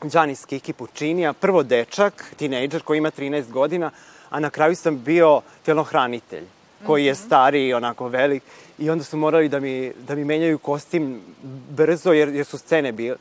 Giannis 0.01 0.45
Kiki 0.45 0.74
Puccinija, 0.74 1.33
prvo 1.33 1.63
dečak, 1.63 2.33
tinejdžer 2.38 2.81
koji 2.81 2.97
ima 2.97 3.12
13 3.12 3.51
godina, 3.51 3.91
a 4.29 4.39
na 4.39 4.50
kraju 4.50 4.75
sam 4.75 5.03
bio 5.03 5.41
telohranitelj 5.65 6.43
koji 6.85 7.05
je 7.05 7.13
mhm. 7.13 7.21
stari 7.21 7.67
i 7.67 7.74
onako 7.74 8.07
velik 8.07 8.43
i 8.77 8.89
onda 8.89 9.03
su 9.03 9.17
morali 9.17 9.50
da 9.50 9.59
mi, 9.59 9.91
da 10.07 10.15
mi 10.15 10.25
menjaju 10.25 10.57
kostim 10.57 11.21
brzo 11.69 12.13
jer, 12.13 12.29
jer 12.29 12.45
su 12.45 12.57
scene 12.57 12.91
bile. 12.91 13.17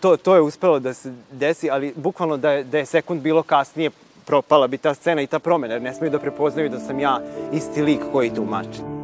To, 0.00 0.16
to 0.16 0.34
je 0.34 0.40
uspelo 0.40 0.78
da 0.78 0.94
se 0.94 1.12
desi, 1.30 1.70
ali 1.70 1.92
bukvalno 1.96 2.36
da 2.36 2.50
je, 2.52 2.64
da 2.64 2.78
je 2.78 2.86
sekund 2.86 3.22
bilo 3.22 3.42
kasnije 3.42 3.90
propala 4.26 4.66
bi 4.66 4.78
ta 4.78 4.94
scena 4.94 5.22
i 5.22 5.26
ta 5.26 5.38
promena, 5.38 5.74
jer 5.74 5.82
ne 5.82 5.94
smiju 5.94 6.10
da 6.10 6.18
prepoznaju 6.18 6.68
da 6.68 6.78
sam 6.78 7.00
ja 7.00 7.20
isti 7.52 7.82
lik 7.82 8.00
koji 8.12 8.34
tumači. 8.34 9.01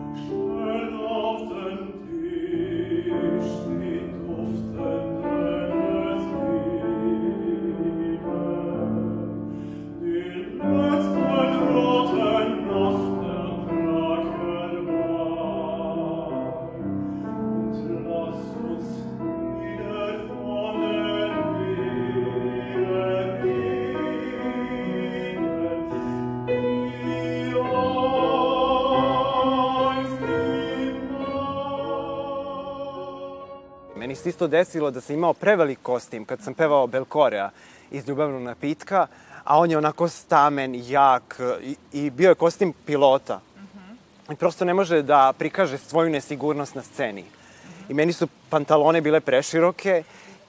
Isto 34.38 34.47
desilo 34.47 34.90
da 34.90 35.00
sam 35.00 35.16
imao 35.16 35.33
prevelik 35.35 35.78
kostim 35.83 36.25
kad 36.25 36.40
sam 36.42 36.54
pevao 36.54 36.87
Belkorea 36.87 37.50
iz 37.90 38.09
Ljubavnog 38.09 38.42
napitka, 38.42 39.07
a 39.45 39.59
on 39.59 39.71
je 39.71 39.78
onako 39.78 40.09
stamen, 40.09 40.75
jak 40.87 41.40
i, 41.62 41.76
i 41.92 42.11
bio 42.11 42.28
je 42.28 42.35
kostim 42.35 42.73
pilota. 42.87 43.37
Mm 43.37 43.61
-hmm. 43.61 44.33
I 44.33 44.37
prosto 44.37 44.64
ne 44.64 44.75
može 44.75 45.02
da 45.02 45.33
prikaže 45.38 45.78
svoju 45.78 46.11
nesigurnost 46.11 46.75
na 46.75 46.83
sceni. 46.83 47.23
Mm 47.23 47.26
-hmm. 47.26 47.90
I 47.90 47.95
meni 47.95 48.12
su 48.12 48.28
pantalone 48.50 49.00
bile 49.00 49.21
preširoke 49.21 50.02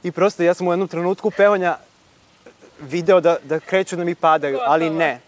i 0.04 0.12
prosto 0.12 0.44
ja 0.44 0.54
sam 0.54 0.68
u 0.68 0.72
jednom 0.72 0.88
trenutku 0.88 1.32
pevanja 1.32 1.78
video 2.80 3.22
da, 3.22 3.38
da 3.44 3.60
kreću 3.60 3.96
da 3.96 4.04
mi 4.04 4.16
padaju, 4.16 4.60
ali 4.66 4.90
ne. 4.90 5.20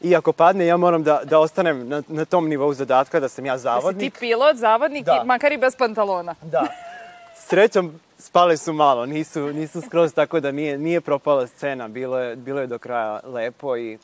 I 0.00 0.16
ako 0.16 0.32
padne, 0.32 0.66
ja 0.66 0.76
moram 0.76 1.02
da, 1.02 1.20
da 1.24 1.38
ostanem 1.38 1.88
na, 1.88 2.02
na 2.08 2.24
tom 2.24 2.48
nivou 2.48 2.74
zadatka, 2.74 3.20
da 3.20 3.28
sam 3.28 3.46
ja 3.46 3.58
zavodnik. 3.58 4.12
Da 4.12 4.16
si 4.16 4.20
ti 4.20 4.20
pilot, 4.20 4.56
zavodnik, 4.56 5.06
da. 5.06 5.20
i 5.24 5.26
makar 5.26 5.52
i 5.52 5.56
bez 5.58 5.76
pantalona. 5.76 6.34
Da. 6.42 6.66
Srećom, 7.48 8.00
spale 8.20 8.56
su 8.56 8.72
malo, 8.72 9.06
nisu, 9.06 9.52
nisu 9.52 9.80
skroz 9.80 10.14
tako 10.14 10.40
da 10.40 10.52
nije, 10.52 10.78
nije 10.78 11.00
propala 11.00 11.46
scena, 11.46 11.88
bilo 11.88 12.18
je, 12.18 12.36
bilo 12.36 12.60
je 12.60 12.66
do 12.66 12.78
kraja 12.78 13.20
lepo 13.24 13.76
i 13.76 13.98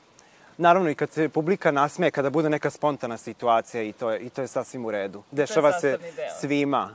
Naravno, 0.58 0.90
i 0.90 0.94
kad 0.94 1.10
se 1.10 1.28
publika 1.28 1.70
nasmeje, 1.70 2.10
kada 2.10 2.30
bude 2.30 2.50
neka 2.50 2.70
spontana 2.70 3.16
situacija 3.16 3.82
i 3.82 3.92
to 3.92 4.10
je, 4.10 4.20
i 4.20 4.30
to 4.30 4.42
je 4.42 4.48
sasvim 4.48 4.84
u 4.84 4.90
redu. 4.90 5.22
Dešava 5.30 5.72
se 5.80 5.98
deo. 6.16 6.30
svima. 6.40 6.90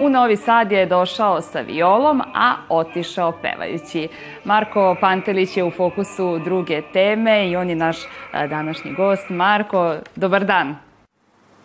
U 0.00 0.08
Novi 0.08 0.36
Sad 0.36 0.72
je 0.72 0.86
došao 0.86 1.40
sa 1.40 1.60
violom, 1.60 2.22
a 2.34 2.54
otišao 2.68 3.32
pevajući. 3.32 4.08
Marko 4.44 4.96
Pantelić 5.00 5.56
je 5.56 5.64
u 5.64 5.70
fokusu 5.70 6.38
druge 6.38 6.82
teme 6.92 7.48
i 7.48 7.56
on 7.56 7.70
je 7.70 7.76
naš 7.76 7.96
današnji 8.32 8.92
gost. 8.92 9.30
Marko, 9.30 9.96
dobar 10.16 10.44
dan. 10.44 10.76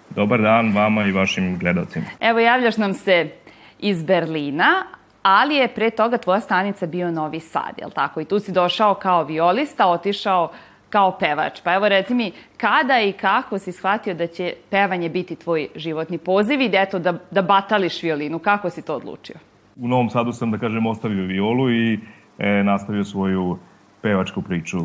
Dobar 0.10 0.42
dan 0.42 0.74
vama 0.76 1.06
i 1.06 1.12
vašim 1.12 1.58
gledalcima. 1.60 2.06
Evo, 2.20 2.40
javljaš 2.40 2.78
nam 2.78 2.94
se 2.94 3.30
iz 3.80 4.04
Berlina, 4.04 4.84
ali 5.24 5.56
je 5.56 5.68
pre 5.68 5.90
toga 5.90 6.18
tvoja 6.18 6.40
stanica 6.40 6.86
bio 6.86 7.12
Novi 7.12 7.40
Sad, 7.40 7.74
je 7.78 7.86
li 7.86 7.92
tako? 7.92 8.22
I 8.22 8.26
tu 8.26 8.40
si 8.40 8.52
došao 8.52 8.94
kao 8.94 9.24
violista, 9.24 9.88
otišao 9.88 10.52
kao 10.96 11.12
pevač. 11.12 11.60
Pa 11.64 11.74
evo 11.74 11.90
reci 11.90 12.14
mi, 12.14 12.32
kada 12.58 13.02
i 13.02 13.12
kako 13.12 13.60
si 13.60 13.72
shvatio 13.72 14.14
da 14.14 14.28
će 14.28 14.54
pevanje 14.70 15.10
biti 15.10 15.36
tvoj 15.36 15.68
životni 15.76 16.18
poziv 16.18 16.62
i 16.62 16.70
da, 16.70 16.82
eto, 16.82 17.00
da, 17.00 17.14
da 17.32 17.42
batališ 17.42 18.04
violinu? 18.04 18.40
Kako 18.40 18.70
si 18.70 18.82
to 18.82 18.96
odlučio? 18.96 19.36
U 19.76 19.88
Novom 19.88 20.10
Sadu 20.10 20.34
sam, 20.34 20.52
da 20.52 20.58
kažem, 20.58 20.86
ostavio 20.86 21.26
violu 21.26 21.72
i 21.72 22.00
e, 22.40 22.64
nastavio 22.64 23.04
svoju 23.04 23.58
pevačku 24.02 24.42
priču 24.42 24.78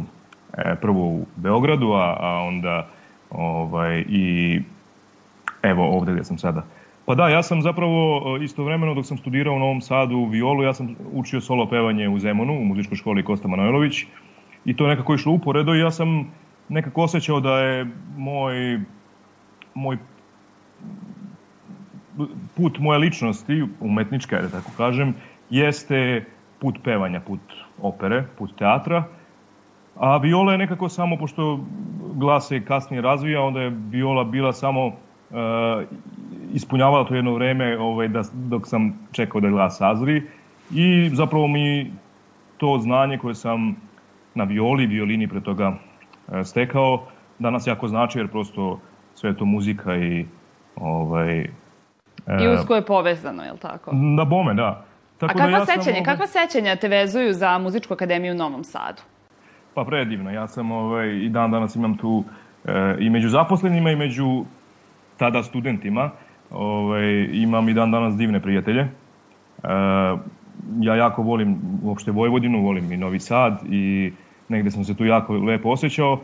e, 0.59 0.75
prvo 0.81 1.07
u 1.07 1.27
Beogradu, 1.37 1.93
a, 1.93 2.17
a 2.21 2.43
onda 2.49 2.87
ovaj, 3.31 4.05
i 4.09 4.61
evo 5.63 5.87
ovde 5.97 6.13
gde 6.13 6.25
sam 6.25 6.39
sada. 6.39 6.65
Pa 7.07 7.15
da, 7.15 7.29
ja 7.29 7.43
sam 7.43 7.63
zapravo 7.63 8.23
e, 8.41 8.45
istovremeno 8.45 8.95
dok 8.95 9.07
sam 9.07 9.19
studirao 9.19 9.55
u 9.55 9.59
Novom 9.59 9.81
Sadu 9.81 10.25
violu, 10.25 10.63
ja 10.63 10.75
sam 10.75 10.97
učio 11.13 11.41
solo 11.41 11.69
pevanje 11.69 12.09
u 12.09 12.19
Zemunu, 12.19 12.59
u 12.59 12.65
muzičkoj 12.65 12.97
školi 12.97 13.25
Kosta 13.25 13.49
Manojlović 13.49 14.05
i 14.65 14.77
to 14.77 14.85
je 14.85 14.91
nekako 14.91 15.15
išlo 15.15 15.33
uporedo 15.33 15.75
i 15.75 15.81
ja 15.81 15.91
sam 15.91 16.33
nekako 16.69 17.03
osjećao 17.03 17.41
da 17.41 17.59
je 17.59 17.87
moj, 18.17 18.81
moj 19.75 19.99
put 22.57 22.79
moje 22.79 22.99
ličnosti, 22.99 23.65
umetnička, 23.81 24.43
da 24.43 24.49
tako 24.49 24.71
kažem, 24.77 25.15
jeste 25.51 26.25
put 26.59 26.79
pevanja, 26.85 27.21
put 27.21 27.41
opere, 27.83 28.25
put 28.39 28.51
teatra, 28.59 29.05
a 29.97 30.17
viola 30.17 30.53
je 30.53 30.59
nekako 30.59 30.89
samo, 30.89 31.17
pošto 31.17 31.61
glas 32.15 32.49
se 32.49 32.65
kasnije 32.65 33.03
razvija, 33.03 33.43
onda 33.43 33.61
je 33.61 33.73
viola 33.91 34.25
bila 34.25 34.53
samo 34.53 34.87
uh, 34.87 34.95
ispunjavala 36.55 37.05
to 37.05 37.15
jedno 37.15 37.35
vreme 37.35 37.79
ovaj, 37.79 38.09
da, 38.09 38.23
dok 38.33 38.69
sam 38.69 38.99
čekao 39.13 39.41
da 39.41 39.49
glas 39.49 39.79
sazri. 39.79 40.23
I 40.71 41.11
zapravo 41.13 41.47
mi 41.47 41.91
to 42.57 42.79
znanje 42.83 43.19
koje 43.19 43.35
sam 43.35 43.77
na 44.35 44.45
violi, 44.45 44.87
violini 44.87 45.29
pre 45.29 45.41
toga 45.41 45.73
e, 46.33 46.45
stekao, 46.45 47.03
danas 47.39 47.67
jako 47.67 47.89
znači 47.89 48.19
jer 48.19 48.29
prosto 48.29 48.81
sve 49.15 49.31
je 49.31 49.37
to 49.37 49.45
muzika 49.45 49.97
i 49.97 50.25
ovaj, 50.77 51.47
I 52.43 52.49
usko 52.49 52.75
je 52.75 52.83
povezano, 52.83 53.43
je 53.43 53.53
li 53.53 53.59
tako? 53.59 53.91
Da 54.17 54.25
bome, 54.25 54.55
da. 54.55 54.85
Tako 55.19 55.31
A 55.31 55.35
kakva 55.35 55.51
da 55.51 55.57
ja 55.57 55.67
sećanja, 55.67 55.83
sam, 55.83 55.93
ovaj... 55.93 56.05
kakva 56.05 56.27
sećanja 56.27 56.77
te 56.77 56.89
vezuju 56.89 57.33
za 57.33 57.59
Muzičku 57.59 57.95
akademiju 57.95 58.33
u 58.33 58.37
Novom 58.37 58.65
Sadu? 58.65 59.03
Pa 59.75 59.85
predivno, 59.85 60.31
ja 60.31 60.49
sam 60.49 60.71
ovaj, 60.71 61.09
i 61.09 61.29
dan 61.29 61.51
danas 61.51 61.77
imam 61.77 61.97
tu 61.97 62.25
e, 62.65 62.97
i 62.99 63.11
među 63.11 63.29
zaposlenima 63.29 63.91
i 63.91 63.97
među 63.97 64.45
tada 65.17 65.43
studentima 65.43 66.11
ovaj, 66.51 67.29
imam 67.33 67.69
i 67.69 67.75
dan 67.75 67.91
danas 67.91 68.17
divne 68.17 68.41
prijatelje. 68.41 68.81
E, 68.81 68.89
ja 70.81 70.95
jako 70.95 71.23
volim 71.23 71.57
uopšte 71.83 72.11
Vojvodinu, 72.11 72.63
volim 72.63 72.93
i 72.93 72.97
Novi 72.97 73.21
Sad 73.21 73.61
i 73.71 74.13
negde 74.51 74.71
sam 74.71 74.85
se 74.85 74.95
tu 74.95 75.05
jako 75.05 75.33
lepo 75.33 75.69
osjećao. 75.69 76.21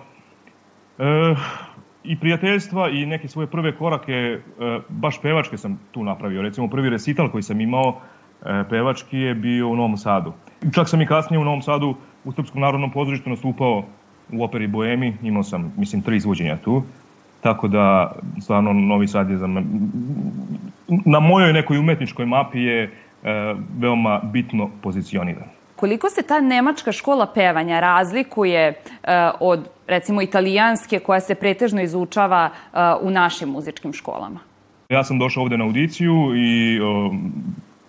E, 0.98 1.34
I 2.04 2.16
prijateljstva 2.16 2.88
i 2.88 3.06
neke 3.06 3.28
svoje 3.28 3.46
prve 3.46 3.72
korake, 3.72 4.12
e, 4.12 4.38
baš 4.88 5.20
pevačke 5.22 5.58
sam 5.58 5.80
tu 5.92 6.04
napravio. 6.04 6.42
Recimo 6.42 6.68
prvi 6.68 6.90
recital 6.90 7.30
koji 7.30 7.42
sam 7.42 7.60
imao 7.60 7.96
e, 8.44 8.64
pevački 8.70 9.18
je 9.18 9.34
bio 9.34 9.68
u 9.68 9.76
Novom 9.76 9.96
Sadu. 9.96 10.32
Čak 10.74 10.88
sam 10.88 11.02
i 11.02 11.06
kasnije 11.06 11.40
u 11.40 11.44
Novom 11.44 11.62
Sadu 11.62 11.94
u 12.24 12.32
Srpskom 12.32 12.60
narodnom 12.60 12.90
pozorištu 12.90 13.30
nastupao 13.30 13.84
u 14.32 14.44
operi 14.44 14.66
Boemi, 14.66 15.16
imao 15.22 15.42
sam, 15.42 15.72
mislim, 15.76 16.02
tri 16.02 16.16
izvođenja 16.16 16.56
tu. 16.56 16.82
Tako 17.40 17.68
da, 17.68 18.12
stvarno, 18.42 18.72
Novi 18.72 19.08
Sad 19.08 19.30
je 19.30 19.36
za 19.36 19.46
me, 19.46 19.62
na 20.88 21.20
mojoj 21.20 21.52
nekoj 21.52 21.78
umetničkoj 21.78 22.26
mapi 22.26 22.60
je 22.60 22.82
e, 22.82 22.90
veoma 23.78 24.20
bitno 24.32 24.70
pozicioniran. 24.82 25.55
Koliko 25.76 26.10
se 26.10 26.22
ta 26.22 26.40
nemačka 26.40 26.92
škola 26.92 27.26
pevanja 27.26 27.80
razlikuje 27.80 28.60
e, 28.62 28.74
od, 29.40 29.68
recimo, 29.86 30.22
italijanske 30.22 30.98
koja 30.98 31.20
se 31.20 31.34
pretežno 31.34 31.82
izučava 31.82 32.50
e, 32.50 32.78
u 33.00 33.10
našim 33.10 33.48
muzičkim 33.48 33.92
školama? 33.92 34.40
Ja 34.88 35.04
sam 35.04 35.18
došao 35.18 35.42
ovde 35.42 35.58
na 35.58 35.64
audiciju 35.64 36.32
i 36.36 36.80
o, 36.80 37.14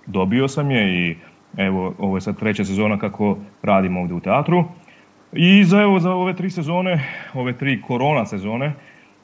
dobio 0.05 0.47
sam 0.47 0.71
je 0.71 1.09
i 1.09 1.15
evo, 1.57 1.93
ovo 1.99 2.17
je 2.17 2.21
sad 2.21 2.39
treća 2.39 2.65
sezona 2.65 2.97
kako 2.99 3.37
radim 3.63 3.97
ovde 3.97 4.13
u 4.13 4.19
teatru. 4.19 4.63
I 5.33 5.63
za, 5.63 5.81
evo, 5.81 5.99
za 5.99 6.11
ove 6.11 6.35
tri 6.35 6.49
sezone, 6.49 7.03
ove 7.33 7.53
tri 7.53 7.81
korona 7.81 8.25
sezone, 8.25 8.73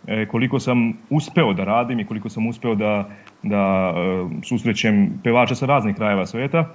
e, 0.08 0.26
koliko 0.26 0.60
sam 0.60 0.94
uspeo 1.10 1.54
da 1.54 1.64
radim 1.64 2.00
i 2.00 2.06
koliko 2.06 2.30
sam 2.30 2.48
uspeo 2.48 2.76
da, 2.76 3.10
da 3.44 3.94
e, 3.96 4.26
susrećem 4.44 5.20
pevača 5.24 5.56
sa 5.56 5.66
raznih 5.66 5.96
krajeva 5.96 6.26
sveta, 6.26 6.66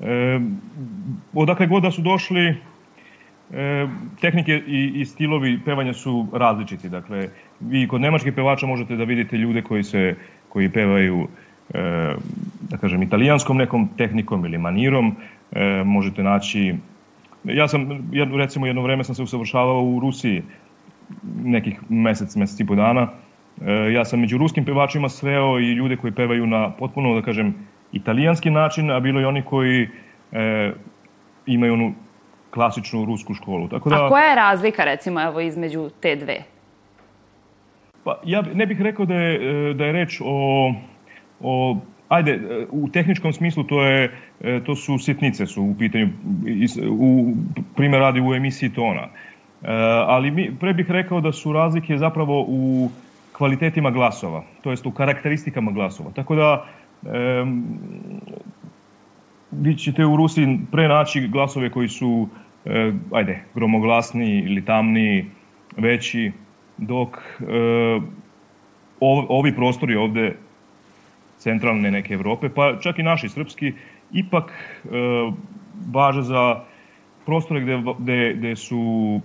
e, 0.00 0.40
odakle 1.34 1.66
god 1.66 1.82
da 1.82 1.90
su 1.90 2.02
došli, 2.02 2.54
e, 3.52 3.86
tehnike 4.20 4.62
i, 4.66 4.92
i 4.94 5.04
stilovi 5.04 5.60
pevanja 5.64 5.92
su 5.94 6.26
različiti. 6.32 6.88
Dakle, 6.88 7.28
vi 7.60 7.88
kod 7.88 8.00
nemačkih 8.00 8.32
pevača 8.32 8.66
možete 8.66 8.96
da 8.96 9.04
vidite 9.04 9.36
ljude 9.36 9.62
koji 9.62 9.84
se 9.84 10.14
koji 10.48 10.68
pevaju 10.68 11.28
e, 11.74 12.14
da 12.70 12.76
kažem 12.76 13.02
italijanskom 13.02 13.56
nekom 13.56 13.88
tehnikom 13.96 14.44
ili 14.44 14.58
manirom, 14.58 15.16
e, 15.52 15.82
možete 15.84 16.22
naći 16.22 16.74
ja 17.54 17.68
sam 17.68 18.10
recimo 18.36 18.66
jedno 18.66 18.82
vreme 18.82 19.04
sam 19.04 19.14
se 19.14 19.22
usavršavao 19.22 19.82
u 19.82 20.00
Rusiji 20.00 20.42
nekih 21.44 21.80
mesec, 21.88 22.36
mesec 22.36 22.60
i 22.60 22.66
po 22.66 22.74
dana. 22.74 23.08
E, 23.66 23.92
ja 23.92 24.04
sam 24.04 24.20
među 24.20 24.38
ruskim 24.38 24.64
pevačima 24.64 25.08
sreo 25.08 25.60
i 25.60 25.72
ljude 25.72 25.96
koji 25.96 26.12
pevaju 26.12 26.46
na 26.46 26.70
potpuno, 26.70 27.14
da 27.14 27.22
kažem, 27.22 27.54
italijanski 27.92 28.50
način, 28.50 28.90
a 28.90 29.00
bilo 29.00 29.20
i 29.20 29.24
oni 29.24 29.42
koji 29.42 29.88
e, 30.32 30.72
imaju 31.46 31.72
onu 31.72 31.94
klasičnu 32.50 33.04
rusku 33.04 33.34
školu. 33.34 33.68
Tako 33.68 33.90
da, 33.90 34.04
a 34.04 34.08
koja 34.08 34.24
je 34.24 34.34
razlika, 34.34 34.84
recimo, 34.84 35.22
evo, 35.22 35.40
između 35.40 35.90
te 36.00 36.16
dve? 36.16 36.42
Pa, 38.04 38.18
ja 38.24 38.42
ne 38.54 38.66
bih 38.66 38.80
rekao 38.80 39.06
da 39.06 39.14
je, 39.14 39.34
e, 39.70 39.74
da 39.74 39.84
je 39.84 39.92
reč 39.92 40.20
o, 40.24 40.74
o 41.40 41.76
ajde, 42.08 42.40
u 42.70 42.88
tehničkom 42.88 43.32
smislu 43.32 43.64
to 43.64 43.82
je 43.84 44.10
e, 44.40 44.60
to 44.66 44.76
su 44.76 44.98
sitnice 44.98 45.46
su 45.46 45.62
u 45.62 45.74
pitanju 45.78 46.08
u 46.90 47.34
primjer 47.76 48.00
radi 48.00 48.20
u 48.20 48.34
emisiji 48.34 48.70
tona. 48.70 49.02
E, 49.02 49.08
ali 50.06 50.30
mi 50.30 50.50
pre 50.60 50.72
bih 50.72 50.90
rekao 50.90 51.20
da 51.20 51.32
su 51.32 51.52
razlike 51.52 51.98
zapravo 51.98 52.44
u 52.48 52.90
kvalitetima 53.32 53.90
glasova, 53.90 54.42
to 54.62 54.70
jest 54.70 54.86
u 54.86 54.90
karakteristikama 54.90 55.72
glasova. 55.72 56.10
Tako 56.14 56.34
da 56.34 56.66
vi 59.50 59.76
ćete 59.76 60.06
u 60.06 60.16
Rusiji 60.16 60.58
pre 60.72 60.88
naći 60.88 61.28
glasove 61.28 61.70
koji 61.70 61.88
su, 61.88 62.28
e, 62.64 62.92
ajde, 63.12 63.40
gromoglasniji 63.54 64.42
ili 64.42 64.64
tamniji, 64.64 65.24
veći, 65.76 66.32
dok 66.78 67.16
e, 67.40 67.44
ovi 69.28 69.54
prostori 69.54 69.96
ovde 69.96 70.34
centralne 71.38 71.90
neke 71.90 72.14
Evrope, 72.14 72.48
pa 72.48 72.78
čak 72.80 72.98
i 72.98 73.02
naši 73.02 73.28
srpski, 73.28 73.72
ipak 74.12 74.50
e, 74.50 74.88
važe 75.92 76.22
za 76.22 76.60
prostore 77.26 77.60
gde, 77.60 77.82
gde, 77.98 78.34
gde 78.34 78.56
su 78.56 79.20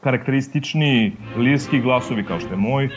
karakteristični 0.00 1.12
lirski 1.36 1.80
glasovi 1.80 2.24
kao 2.24 2.40
što 2.40 2.50
je 2.50 2.56
moj, 2.56 2.88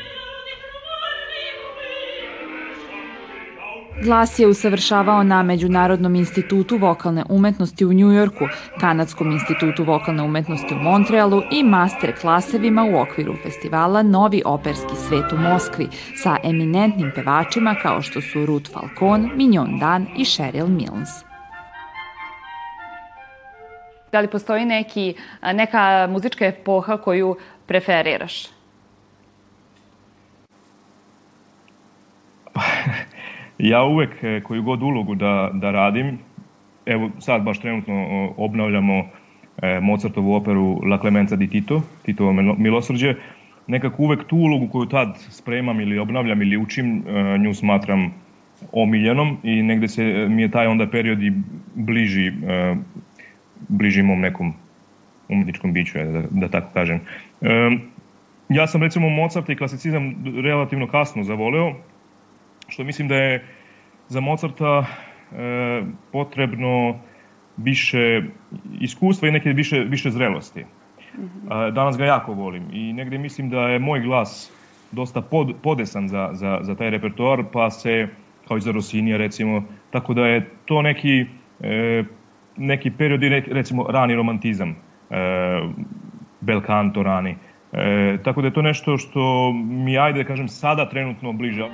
Glas 4.04 4.40
je 4.40 4.48
usavršavao 4.48 5.24
na 5.24 5.44
Međunarodnom 5.44 6.16
institutu 6.16 6.78
vokalne 6.78 7.24
umetnosti 7.30 7.86
u 7.86 7.94
Njujorku, 7.94 8.46
Kanadskom 8.80 9.32
institutu 9.32 9.84
vokalne 9.84 10.24
umetnosti 10.24 10.74
u 10.74 10.78
Montrealu 10.78 11.42
i 11.52 11.64
master 11.64 12.20
klasevima 12.22 12.84
u 12.84 13.02
okviru 13.02 13.36
festivala 13.44 14.04
Novi 14.04 14.42
operski 14.46 14.96
svet 15.08 15.32
u 15.34 15.38
Moskvi 15.38 15.88
sa 16.16 16.38
eminentnim 16.44 17.12
pevačima 17.16 17.76
kao 17.82 18.02
što 18.02 18.22
su 18.22 18.46
Ruth 18.46 18.72
Falcon, 18.72 19.32
Mignon 19.36 19.80
Dan 19.80 20.08
i 20.18 20.24
Cheryl 20.24 20.68
Mills. 20.68 21.10
Da 24.12 24.20
li 24.20 24.28
postoji 24.28 24.66
neki, 24.66 25.16
neka 25.54 26.08
muzička 26.12 26.46
epoha 26.46 26.98
koju 26.98 27.38
preferiraš? 27.66 28.46
Ja 33.58 33.84
uvek 33.84 34.24
e, 34.24 34.42
koju 34.44 34.64
god 34.64 34.84
ulogu 34.84 35.16
da, 35.16 35.50
da 35.54 35.72
radim, 35.72 36.18
evo 36.86 37.10
sad 37.20 37.44
baš 37.44 37.60
trenutno 37.60 38.30
obnavljamo 38.38 39.04
e, 39.62 39.80
Mozartovu 39.80 40.34
operu 40.34 40.82
La 40.86 41.00
Clemenza 41.00 41.36
di 41.36 41.48
Tito, 41.48 41.82
Titovo 42.06 42.34
milosrđe, 42.34 43.16
nekako 43.68 44.04
uvek 44.04 44.24
tu 44.24 44.38
ulogu 44.38 44.68
koju 44.68 44.86
tad 44.86 45.18
spremam 45.30 45.80
ili 45.80 46.00
obnavljam 46.00 46.42
ili 46.42 46.58
učim, 46.58 47.04
e, 47.08 47.38
nju 47.38 47.54
smatram 47.54 48.14
omiljenom 48.72 49.38
i 49.44 49.64
negde 49.64 49.88
se 49.88 50.04
mi 50.30 50.42
je 50.42 50.52
taj 50.52 50.68
onda 50.68 50.88
period 50.88 51.24
i 51.24 51.32
bliži, 51.76 52.32
bliži 53.68 54.04
mom 54.04 54.20
nekom 54.20 54.54
umetničkom 55.30 55.74
biću, 55.74 55.98
da, 55.98 56.24
da 56.30 56.48
tako 56.48 56.74
kažem. 56.74 57.00
Ja 58.50 58.68
sam 58.68 58.84
recimo 58.84 59.10
Mozart 59.10 59.50
i 59.50 59.56
klasicizam 59.56 60.16
relativno 60.44 60.88
kasno 60.88 61.24
zavoleo, 61.24 61.74
što 62.68 62.84
mislim 62.84 63.08
da 63.08 63.16
je 63.16 63.46
za 64.10 64.20
Mozarta 64.20 64.86
e, 64.86 65.84
potrebno 66.12 67.00
više 67.58 68.22
iskustva 68.80 69.28
i 69.28 69.32
neke 69.32 69.50
više, 69.50 69.80
više 69.80 70.12
zrelosti. 70.12 70.66
A, 71.50 71.72
danas 71.72 71.98
ga 71.98 72.06
jako 72.06 72.34
volim 72.34 72.64
i 72.74 72.94
negde 72.94 73.18
mislim 73.18 73.50
da 73.50 73.62
je 73.62 73.80
moj 73.80 74.00
glas 74.00 74.52
dosta 74.92 75.22
pod, 75.22 75.54
podesan 75.64 76.08
za, 76.10 76.30
za, 76.34 76.60
za 76.62 76.76
taj 76.76 76.90
repertoar, 76.90 77.44
pa 77.54 77.70
se, 77.72 78.08
kao 78.48 78.58
i 78.58 78.62
za 78.62 78.72
Rosinija 78.72 79.18
recimo, 79.18 79.64
tako 79.92 80.14
da 80.14 80.28
je 80.28 80.50
to 80.66 80.82
neki, 80.82 81.26
e, 81.62 82.04
neki 82.58 82.92
period, 82.92 83.22
recimo 83.52 83.88
rani 83.90 84.16
romantizam, 84.16 84.70
e, 84.70 84.76
bel 86.42 86.62
canto 86.62 87.04
rani, 87.04 87.36
E, 87.76 88.18
tako 88.24 88.42
da 88.42 88.48
je 88.48 88.54
to 88.54 88.62
nešto 88.62 88.98
što 88.98 89.52
mi, 89.54 89.98
ajde 89.98 90.24
da 90.24 90.28
kažem, 90.28 90.48
sada 90.48 90.90
trenutno 90.90 91.34
bliže. 91.34 91.68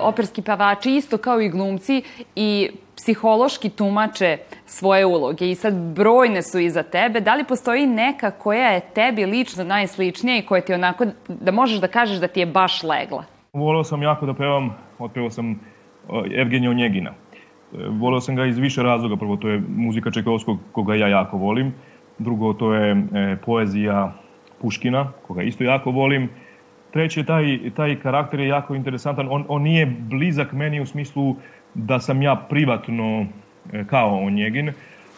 Operski 0.00 0.42
pevači 0.42 0.96
isto 0.96 1.18
kao 1.18 1.40
i 1.40 1.48
glumci 1.48 2.02
i 2.36 2.70
psihološki 2.96 3.68
tumače 3.70 4.38
svoje 4.66 5.06
uloge 5.06 5.50
i 5.50 5.54
sad 5.54 5.74
brojne 5.74 6.42
su 6.42 6.58
iza 6.58 6.82
tebe. 6.82 7.20
Da 7.20 7.34
li 7.34 7.44
postoji 7.44 7.86
neka 7.86 8.30
koja 8.30 8.68
je 8.68 8.80
tebi 8.80 9.26
lično 9.26 9.64
najsličnija 9.64 10.38
i 10.38 10.42
koja 10.42 10.60
ti 10.60 10.74
onako, 10.74 11.06
da 11.28 11.52
možeš 11.52 11.80
da 11.80 11.88
kažeš 11.88 12.18
da 12.18 12.28
ti 12.28 12.40
je 12.40 12.46
baš 12.46 12.82
legla? 12.82 13.24
Voleo 13.52 13.84
sam 13.84 14.02
jako 14.02 14.26
da 14.26 14.34
pevam, 14.34 14.76
otpevao 14.98 15.30
sam 15.30 15.60
Evgenija 16.36 16.70
Onjegina. 16.70 17.10
E, 17.10 17.76
voleo 17.90 18.20
sam 18.20 18.36
ga 18.36 18.46
iz 18.46 18.58
više 18.58 18.82
razloga. 18.82 19.16
Prvo, 19.16 19.36
to 19.36 19.48
je 19.48 19.62
muzika 19.76 20.10
Čekovskog, 20.10 20.58
koga 20.72 20.94
ja 20.94 21.08
jako 21.08 21.36
volim. 21.36 21.74
Drugo, 22.18 22.52
to 22.52 22.74
je 22.74 22.90
e, 22.90 23.36
poezija 23.46 24.12
Puškina, 24.60 25.12
koga 25.26 25.42
isto 25.42 25.64
jako 25.64 25.90
volim. 25.90 26.28
Treće, 26.98 27.24
taj, 27.24 27.58
taj 27.76 27.96
karakter 28.02 28.40
je 28.40 28.48
jako 28.48 28.74
interesantan. 28.74 29.28
On, 29.30 29.44
on 29.48 29.62
nije 29.62 29.86
blizak 29.86 30.52
meni 30.52 30.80
u 30.80 30.86
smislu 30.86 31.36
da 31.74 32.00
sam 32.00 32.22
ja 32.22 32.36
privatno 32.48 33.26
e, 33.72 33.84
kao 33.84 34.18
Onjegin, 34.18 34.72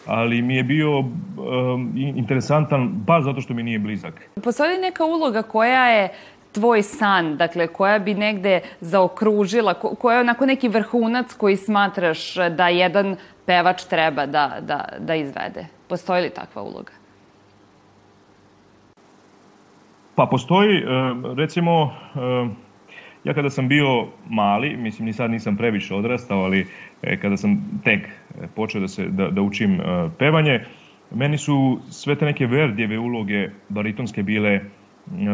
ali 0.05 0.41
mi 0.41 0.55
je 0.55 0.63
bio 0.63 0.99
um, 0.99 1.93
interesantan 1.95 2.87
baš 2.93 3.23
zato 3.23 3.41
što 3.41 3.53
mi 3.53 3.63
nije 3.63 3.79
blizak. 3.79 4.13
Postoji 4.43 4.77
neka 4.77 5.05
uloga 5.05 5.41
koja 5.41 5.87
je 5.87 6.09
tvoj 6.51 6.83
san, 6.83 7.37
dakle, 7.37 7.67
koja 7.67 7.99
bi 7.99 8.13
negde 8.13 8.59
zaokružila, 8.81 9.73
koja 9.73 10.15
je 10.15 10.21
onako 10.21 10.45
neki 10.45 10.69
vrhunac 10.69 11.33
koji 11.33 11.57
smatraš 11.57 12.35
da 12.35 12.67
jedan 12.67 13.15
pevač 13.45 13.83
treba 13.83 14.25
da, 14.25 14.57
da, 14.61 14.85
da 14.99 15.15
izvede? 15.15 15.65
Postoji 15.87 16.21
li 16.23 16.29
takva 16.29 16.61
uloga? 16.61 17.00
Pa 20.15 20.25
postoji, 20.25 20.77
e, 20.77 20.83
recimo, 21.35 21.93
e, 22.15 22.47
ja 23.23 23.33
kada 23.33 23.49
sam 23.49 23.67
bio 23.67 24.07
mali, 24.29 24.77
mislim 24.77 25.05
ni 25.05 25.13
sad 25.13 25.31
nisam 25.31 25.57
previše 25.57 25.95
odrastao, 25.95 26.43
ali 26.43 26.67
e, 27.01 27.17
kada 27.17 27.37
sam 27.37 27.81
tek 27.83 28.09
počeo 28.55 28.81
da, 28.81 28.87
se, 28.87 29.05
da, 29.05 29.29
da 29.29 29.41
učim 29.41 29.79
pevanje, 30.19 30.59
meni 31.11 31.37
su 31.37 31.79
sve 31.89 32.15
te 32.15 32.25
neke 32.25 32.45
Verdijeve 32.45 32.99
uloge 32.99 33.49
baritonske 33.69 34.23
bile 34.23 34.59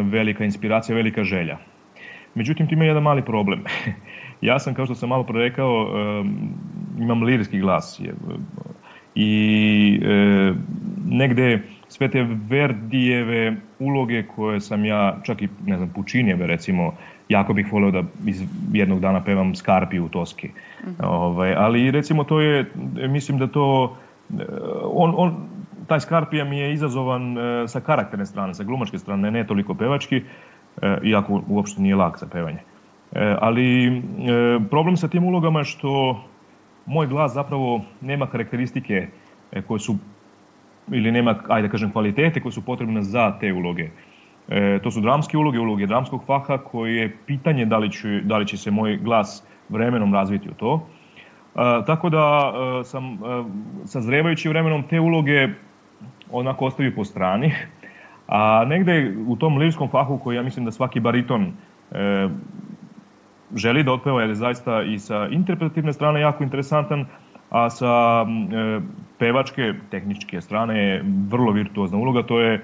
velika 0.04 0.46
inspiracija, 0.46 0.96
velika 0.96 1.24
želja. 1.24 1.58
Međutim, 2.36 2.68
tu 2.68 2.74
ima 2.74 2.86
jedan 2.86 3.04
mali 3.04 3.22
problem. 3.22 3.64
ja 4.42 4.60
sam, 4.60 4.74
kao 4.74 4.86
što 4.86 4.96
sam 4.96 5.10
malo 5.10 5.24
pre 5.24 5.40
rekao, 5.40 5.88
imam 7.00 7.24
lirski 7.24 7.60
glas. 7.60 8.02
I 9.16 10.00
negde 11.06 11.62
sve 11.90 12.08
te 12.08 12.28
Verdijeve 12.50 13.56
uloge 13.80 14.24
koje 14.24 14.62
sam 14.62 14.86
ja, 14.86 15.18
čak 15.24 15.42
i, 15.42 15.48
ne 15.66 15.78
znam, 15.78 15.90
Pučinjeve 15.90 16.48
recimo, 16.48 16.94
jako 17.30 17.54
bih 17.54 17.74
voleo 17.74 17.92
da 17.92 18.04
iz 18.26 18.44
jednog 18.74 19.00
dana 19.00 19.24
pevam 19.24 19.56
Skarpiju 19.56 20.06
u 20.06 20.10
Toski. 20.10 20.48
Mm 20.48 20.88
-hmm. 20.88 21.06
ovaj, 21.08 21.56
ali 21.56 21.92
recimo 21.92 22.24
to 22.24 22.40
je, 22.42 22.66
mislim 23.10 23.38
da 23.38 23.48
to, 23.48 23.98
on, 24.84 25.14
on, 25.18 25.36
taj 25.88 26.00
Skarpija 26.00 26.46
mi 26.46 26.58
je 26.58 26.74
izazovan 26.74 27.38
e, 27.38 27.68
sa 27.68 27.80
karakterne 27.80 28.26
strane, 28.26 28.54
sa 28.54 28.64
glumačke 28.64 29.00
strane, 29.00 29.32
ne 29.32 29.48
toliko 29.48 29.74
pevački, 29.74 30.22
e, 30.82 30.98
iako 31.04 31.42
uopšte 31.48 31.82
nije 31.82 31.96
lak 31.96 32.20
za 32.20 32.26
pevanje. 32.26 32.60
Ali 33.40 34.02
problem 34.70 34.98
sa 34.98 35.08
tim 35.08 35.24
ulogama 35.24 35.60
je 35.60 35.66
što 35.66 36.24
moj 36.86 37.08
glas 37.08 37.34
zapravo 37.34 37.82
nema 38.02 38.28
karakteristike 38.28 39.08
koje 39.68 39.80
su 39.80 39.98
ili 40.92 41.12
nema, 41.12 41.36
ajde 41.48 41.68
da 41.68 41.72
kažem, 41.72 41.92
kvalitete 41.92 42.42
koje 42.42 42.52
su 42.52 42.62
potrebne 42.62 43.02
za 43.02 43.32
te 43.40 43.54
uloge. 43.54 43.90
E, 44.50 44.80
to 44.84 44.92
su 44.92 45.02
dramske 45.02 45.38
uloge, 45.38 45.60
uloge 45.60 45.86
dramskog 45.86 46.24
faha, 46.26 46.58
koje 46.58 46.96
je 46.96 47.16
pitanje 47.26 47.66
da 47.66 47.78
li, 47.78 47.92
ću, 47.92 48.08
da 48.24 48.38
li 48.38 48.48
će 48.48 48.58
se 48.58 48.72
moj 48.72 48.98
glas 48.98 49.44
vremenom 49.70 50.14
razviti 50.14 50.50
u 50.50 50.54
to. 50.54 50.88
E, 51.56 51.86
tako 51.86 52.10
da 52.10 52.54
e, 52.54 52.84
sam 52.84 53.14
e, 53.14 53.18
sazrevajući 53.86 54.50
vremenom 54.50 54.84
te 54.84 55.00
uloge 55.00 55.48
onako 56.32 56.66
ostavio 56.66 56.92
po 56.96 57.06
strani. 57.06 57.54
A 58.28 58.66
negde 58.66 59.14
u 59.28 59.36
tom 59.36 59.58
lirskom 59.58 59.90
fahu 59.90 60.18
koji 60.18 60.36
ja 60.36 60.44
mislim 60.44 60.66
da 60.66 60.72
svaki 60.72 61.00
bariton 61.00 61.52
e, 61.92 62.28
želi 63.56 63.84
da 63.84 63.94
otpeva, 63.94 64.22
jer 64.22 64.30
je 64.30 64.36
zaista 64.36 64.84
i 64.84 65.00
sa 65.00 65.28
interpretativne 65.28 65.94
strane 65.94 66.22
jako 66.22 66.44
interesantan, 66.44 67.06
a 67.50 67.70
sa 67.70 68.26
e, 68.52 68.80
pevačke, 69.20 69.74
tehničke 69.92 70.42
strane 70.42 70.84
je 70.84 71.04
vrlo 71.30 71.52
virtuozna 71.52 71.98
uloga, 71.98 72.24
to 72.24 72.40
je 72.40 72.54
e, 72.54 72.62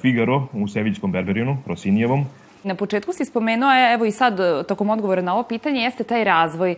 Figaro 0.00 0.46
u 0.52 0.68
Seviljskom 0.68 1.12
Berberinu, 1.12 1.56
Rosinijevom, 1.66 2.26
Na 2.62 2.74
početku 2.74 3.12
si 3.12 3.24
spomenuo, 3.24 3.70
evo 3.94 4.04
i 4.04 4.10
sad 4.10 4.40
tokom 4.68 4.90
odgovora 4.90 5.22
na 5.22 5.34
ovo 5.34 5.42
pitanje, 5.42 5.80
jeste 5.80 6.04
taj 6.04 6.24
razvoj, 6.24 6.72
e, 6.72 6.76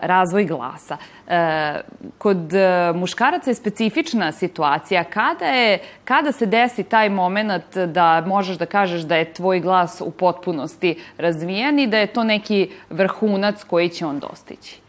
razvoj 0.00 0.44
glasa. 0.44 0.96
E, 1.28 1.80
kod 2.18 2.54
e, 2.54 2.92
muškaraca 2.94 3.50
je 3.50 3.54
specifična 3.54 4.32
situacija. 4.32 5.04
Kada, 5.04 5.44
je, 5.44 5.78
kada 6.04 6.32
se 6.32 6.46
desi 6.46 6.84
taj 6.84 7.08
moment 7.08 7.76
da 7.76 8.24
možeš 8.26 8.58
da 8.58 8.66
kažeš 8.66 9.02
da 9.02 9.16
je 9.16 9.32
tvoj 9.32 9.60
glas 9.60 10.00
u 10.00 10.10
potpunosti 10.10 10.98
razvijen 11.18 11.78
i 11.78 11.86
da 11.86 11.98
je 11.98 12.06
to 12.06 12.24
neki 12.24 12.70
vrhunac 12.90 13.64
koji 13.64 13.88
će 13.88 14.06
on 14.06 14.18
dostići? 14.18 14.80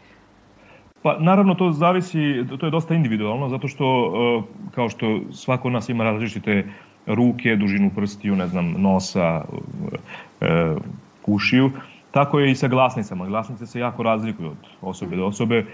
Pa 1.02 1.16
naravno 1.18 1.54
to 1.54 1.72
zavisi, 1.72 2.44
to 2.60 2.66
je 2.66 2.70
dosta 2.70 2.94
individualno, 2.94 3.48
zato 3.48 3.68
što 3.68 3.86
kao 4.74 4.88
što 4.88 5.20
svako 5.32 5.68
od 5.68 5.72
nas 5.72 5.88
ima 5.88 6.04
različite 6.04 6.64
ruke, 7.06 7.56
dužinu 7.56 7.90
prstiju, 7.96 8.36
ne 8.36 8.46
znam, 8.46 8.74
nosa, 8.78 9.44
e, 10.40 10.74
kušiju. 11.22 11.70
Tako 12.10 12.40
je 12.40 12.50
i 12.50 12.54
sa 12.54 12.68
glasnicama. 12.68 13.26
Glasnice 13.26 13.66
se 13.66 13.80
jako 13.80 14.02
razlikuju 14.02 14.48
od 14.48 14.56
osobe 14.80 15.16
do 15.16 15.26
osobe. 15.26 15.64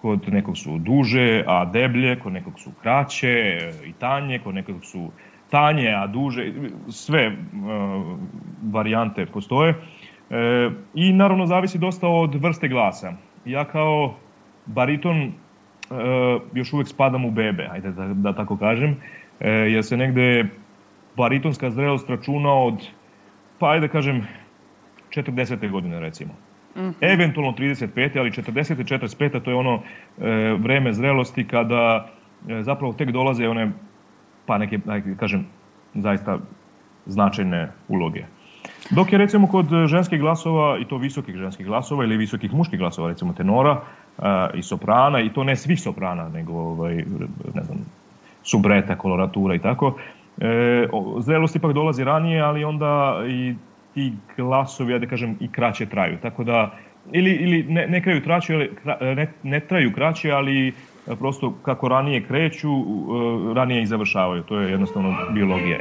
Kod 0.00 0.28
nekog 0.28 0.58
su 0.58 0.78
duže, 0.78 1.44
a 1.46 1.64
deblje, 1.64 2.16
kod 2.16 2.32
nekog 2.32 2.60
su 2.60 2.70
kraće 2.82 3.28
e, 3.28 3.72
i 3.86 3.92
tanje, 3.92 4.38
kod 4.38 4.54
nekog 4.54 4.84
su 4.84 5.10
tanje, 5.50 5.88
a 5.88 6.06
duže. 6.06 6.52
Sve 6.88 7.20
e, 7.20 7.34
varijante 8.72 9.26
postoje. 9.26 9.74
E, 10.30 10.70
I 10.94 11.12
naravno 11.12 11.46
zavisi 11.46 11.78
dosta 11.78 12.08
od 12.08 12.34
vrste 12.34 12.68
glasa. 12.68 13.12
Ja 13.44 13.64
kao 13.64 14.14
bariton 14.74 15.16
e, 15.22 15.32
još 16.54 16.72
uvek 16.72 16.88
spadam 16.88 17.24
u 17.24 17.30
bebe, 17.30 17.68
ajde 17.72 17.90
da, 17.90 18.06
da 18.06 18.32
tako 18.32 18.56
kažem, 18.56 18.96
e, 19.40 19.50
jer 19.50 19.84
se 19.84 19.96
negde 19.96 20.46
baritonska 21.16 21.70
zrelost 21.70 22.08
računa 22.08 22.52
od, 22.52 22.86
pa 23.58 23.70
ajde 23.70 23.86
da 23.86 23.92
kažem, 23.92 24.26
40. 25.10 25.70
godine 25.70 26.00
recimo. 26.00 26.32
Mm 26.76 26.80
-hmm. 26.80 26.92
Eventualno 27.00 27.52
35. 27.52 28.18
ali 28.18 28.30
40. 28.30 28.84
45. 28.84 29.40
to 29.40 29.50
je 29.50 29.56
ono 29.56 29.74
e, 30.20 30.56
vreme 30.58 30.92
zrelosti 30.92 31.44
kada 31.44 32.08
e, 32.48 32.62
zapravo 32.62 32.92
tek 32.92 33.10
dolaze 33.10 33.48
one, 33.48 33.70
pa 34.46 34.58
neke, 34.58 34.78
neke, 34.86 35.14
kažem, 35.16 35.46
zaista 35.94 36.38
značajne 37.06 37.68
uloge. 37.88 38.24
Dok 38.90 39.12
je 39.12 39.18
recimo 39.18 39.46
kod 39.46 39.66
ženskih 39.86 40.20
glasova, 40.20 40.78
i 40.78 40.84
to 40.84 40.96
visokih 40.96 41.36
ženskih 41.36 41.66
glasova 41.66 42.04
ili 42.04 42.16
visokih 42.16 42.52
muških 42.52 42.78
glasova, 42.78 43.08
recimo 43.08 43.32
tenora 43.32 43.80
a, 44.18 44.48
i 44.54 44.62
soprana, 44.62 45.20
i 45.20 45.28
to 45.28 45.44
ne 45.44 45.56
svih 45.56 45.80
soprana, 45.80 46.28
nego 46.28 46.52
ovaj, 46.52 46.94
ne 47.54 47.62
znam, 47.62 47.78
subreta, 48.42 48.96
koloratura 48.96 49.54
i 49.54 49.58
tako, 49.58 49.94
E, 50.40 50.88
zrelost 51.20 51.56
ipak 51.56 51.72
dolazi 51.72 52.04
ranije, 52.04 52.40
ali 52.40 52.64
onda 52.64 53.22
i 53.28 53.54
ti 53.94 54.12
glasovi, 54.36 54.92
ja 54.92 54.98
da 54.98 55.06
kažem, 55.06 55.36
i 55.40 55.48
kraće 55.48 55.86
traju. 55.86 56.16
Tako 56.22 56.44
da, 56.44 56.70
ili, 57.12 57.30
ili 57.30 57.62
ne, 57.62 57.86
ne 57.86 58.02
kraju 58.02 58.22
traće, 58.22 58.68
ne, 59.00 59.26
ne 59.42 59.60
traju 59.60 59.92
kraće, 59.92 60.30
ali 60.30 60.68
e, 60.68 60.72
prosto 61.18 61.54
kako 61.62 61.88
ranije 61.88 62.22
kreću, 62.22 62.68
ranije 63.54 63.82
i 63.82 63.86
završavaju. 63.86 64.42
To 64.42 64.60
je 64.60 64.70
jednostavno 64.70 65.14
biologija. 65.30 65.78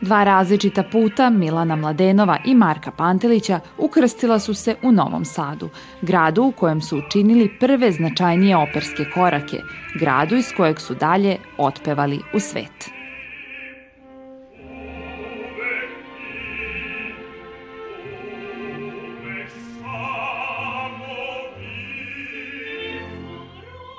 Dva 0.00 0.24
različita 0.24 0.82
puta 0.82 1.30
Milana 1.30 1.76
Mladenova 1.76 2.38
i 2.44 2.54
Marka 2.54 2.90
Pantelića 2.90 3.60
ukrstila 3.78 4.38
su 4.38 4.54
se 4.54 4.76
u 4.82 4.92
Novom 4.92 5.24
Sadu, 5.24 5.68
gradu 6.02 6.42
u 6.42 6.52
kojem 6.52 6.80
su 6.80 6.98
učinili 6.98 7.56
prve 7.60 7.92
značajnije 7.92 8.56
operske 8.56 9.04
korake, 9.14 9.56
gradu 10.00 10.36
iz 10.36 10.46
kojeg 10.56 10.80
su 10.80 10.94
dalje 10.94 11.36
otpevali 11.58 12.20
u 12.34 12.40
svet. 12.40 12.99